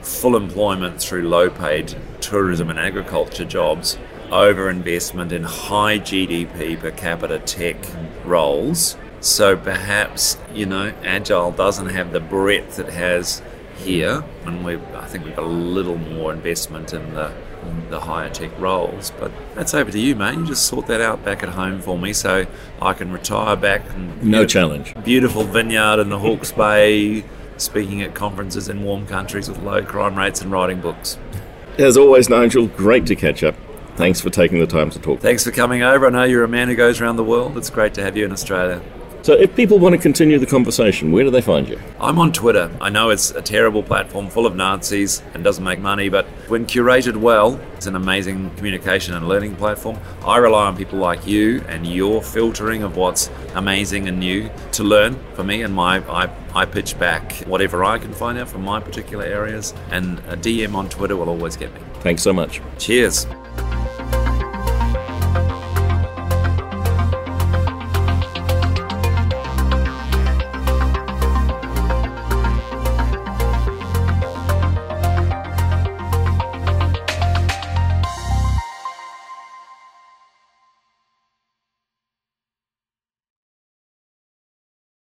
full 0.00 0.36
employment 0.36 1.02
through 1.02 1.28
low 1.28 1.50
paid 1.50 1.96
tourism 2.20 2.70
and 2.70 2.78
agriculture 2.78 3.44
jobs 3.44 3.98
over 4.30 4.70
investment 4.70 5.32
in 5.32 5.42
high 5.42 5.98
GDP 5.98 6.78
per 6.78 6.92
capita 6.92 7.40
tech 7.40 7.76
roles. 8.24 8.96
So 9.20 9.56
perhaps, 9.56 10.38
you 10.54 10.66
know, 10.66 10.94
Agile 11.02 11.50
doesn't 11.50 11.88
have 11.88 12.12
the 12.12 12.20
breadth 12.20 12.78
it 12.78 12.90
has 12.90 13.42
here, 13.80 14.24
and 14.46 14.64
we 14.64 14.76
I 14.94 15.06
think 15.06 15.24
we've 15.24 15.36
got 15.36 15.44
a 15.44 15.48
little 15.48 15.96
more 15.96 16.32
investment 16.32 16.92
in 16.92 17.14
the 17.14 17.32
the 17.88 18.00
higher 18.00 18.30
tech 18.30 18.50
roles. 18.58 19.12
But 19.18 19.32
that's 19.54 19.74
over 19.74 19.90
to 19.90 19.98
you, 19.98 20.14
mate. 20.14 20.36
You 20.36 20.46
just 20.46 20.66
sort 20.66 20.86
that 20.86 21.00
out 21.00 21.24
back 21.24 21.42
at 21.42 21.50
home 21.50 21.80
for 21.80 21.98
me, 21.98 22.12
so 22.12 22.46
I 22.80 22.92
can 22.92 23.12
retire 23.12 23.56
back 23.56 23.82
and 23.90 24.22
no 24.22 24.46
challenge. 24.46 24.94
Beautiful 25.04 25.44
vineyard 25.44 26.00
in 26.00 26.08
the 26.08 26.18
Hawke's 26.18 26.52
Bay, 26.52 27.24
speaking 27.56 28.02
at 28.02 28.14
conferences 28.14 28.68
in 28.68 28.82
warm 28.84 29.06
countries 29.06 29.48
with 29.48 29.62
low 29.62 29.82
crime 29.82 30.16
rates 30.16 30.40
and 30.40 30.50
writing 30.50 30.80
books. 30.80 31.18
As 31.78 31.96
always, 31.96 32.28
Nigel, 32.28 32.66
great 32.66 33.06
to 33.06 33.16
catch 33.16 33.42
up. 33.42 33.54
Thanks 33.96 34.20
for 34.20 34.30
taking 34.30 34.58
the 34.60 34.66
time 34.66 34.90
to 34.90 34.98
talk. 34.98 35.20
Thanks 35.20 35.44
for 35.44 35.50
coming 35.50 35.82
over. 35.82 36.06
I 36.06 36.10
know 36.10 36.24
you're 36.24 36.44
a 36.44 36.48
man 36.48 36.68
who 36.68 36.74
goes 36.74 37.00
around 37.00 37.16
the 37.16 37.24
world. 37.24 37.58
It's 37.58 37.70
great 37.70 37.94
to 37.94 38.02
have 38.02 38.16
you 38.16 38.24
in 38.24 38.32
Australia. 38.32 38.80
So, 39.22 39.34
if 39.34 39.54
people 39.54 39.78
want 39.78 39.94
to 39.94 40.00
continue 40.00 40.38
the 40.38 40.46
conversation, 40.46 41.12
where 41.12 41.24
do 41.24 41.30
they 41.30 41.42
find 41.42 41.68
you? 41.68 41.78
I'm 42.00 42.18
on 42.18 42.32
Twitter. 42.32 42.70
I 42.80 42.88
know 42.88 43.10
it's 43.10 43.30
a 43.32 43.42
terrible 43.42 43.82
platform 43.82 44.30
full 44.30 44.46
of 44.46 44.56
Nazis 44.56 45.22
and 45.34 45.44
doesn't 45.44 45.62
make 45.62 45.78
money, 45.78 46.08
but 46.08 46.24
when 46.48 46.64
curated 46.64 47.16
well, 47.16 47.60
it's 47.76 47.86
an 47.86 47.96
amazing 47.96 48.50
communication 48.56 49.14
and 49.14 49.28
learning 49.28 49.56
platform. 49.56 49.98
I 50.24 50.38
rely 50.38 50.66
on 50.66 50.76
people 50.76 50.98
like 50.98 51.26
you 51.26 51.62
and 51.68 51.86
your 51.86 52.22
filtering 52.22 52.82
of 52.82 52.96
what's 52.96 53.30
amazing 53.54 54.08
and 54.08 54.18
new 54.18 54.50
to 54.72 54.84
learn 54.84 55.18
for 55.34 55.44
me, 55.44 55.62
and 55.62 55.74
my 55.74 55.98
I, 56.08 56.30
I 56.54 56.64
pitch 56.64 56.98
back 56.98 57.32
whatever 57.46 57.84
I 57.84 57.98
can 57.98 58.14
find 58.14 58.38
out 58.38 58.48
from 58.48 58.62
my 58.64 58.80
particular 58.80 59.24
areas, 59.24 59.74
and 59.90 60.18
a 60.20 60.36
DM 60.36 60.74
on 60.74 60.88
Twitter 60.88 61.16
will 61.16 61.28
always 61.28 61.56
get 61.56 61.74
me. 61.74 61.80
Thanks 62.00 62.22
so 62.22 62.32
much. 62.32 62.62
Cheers. 62.78 63.26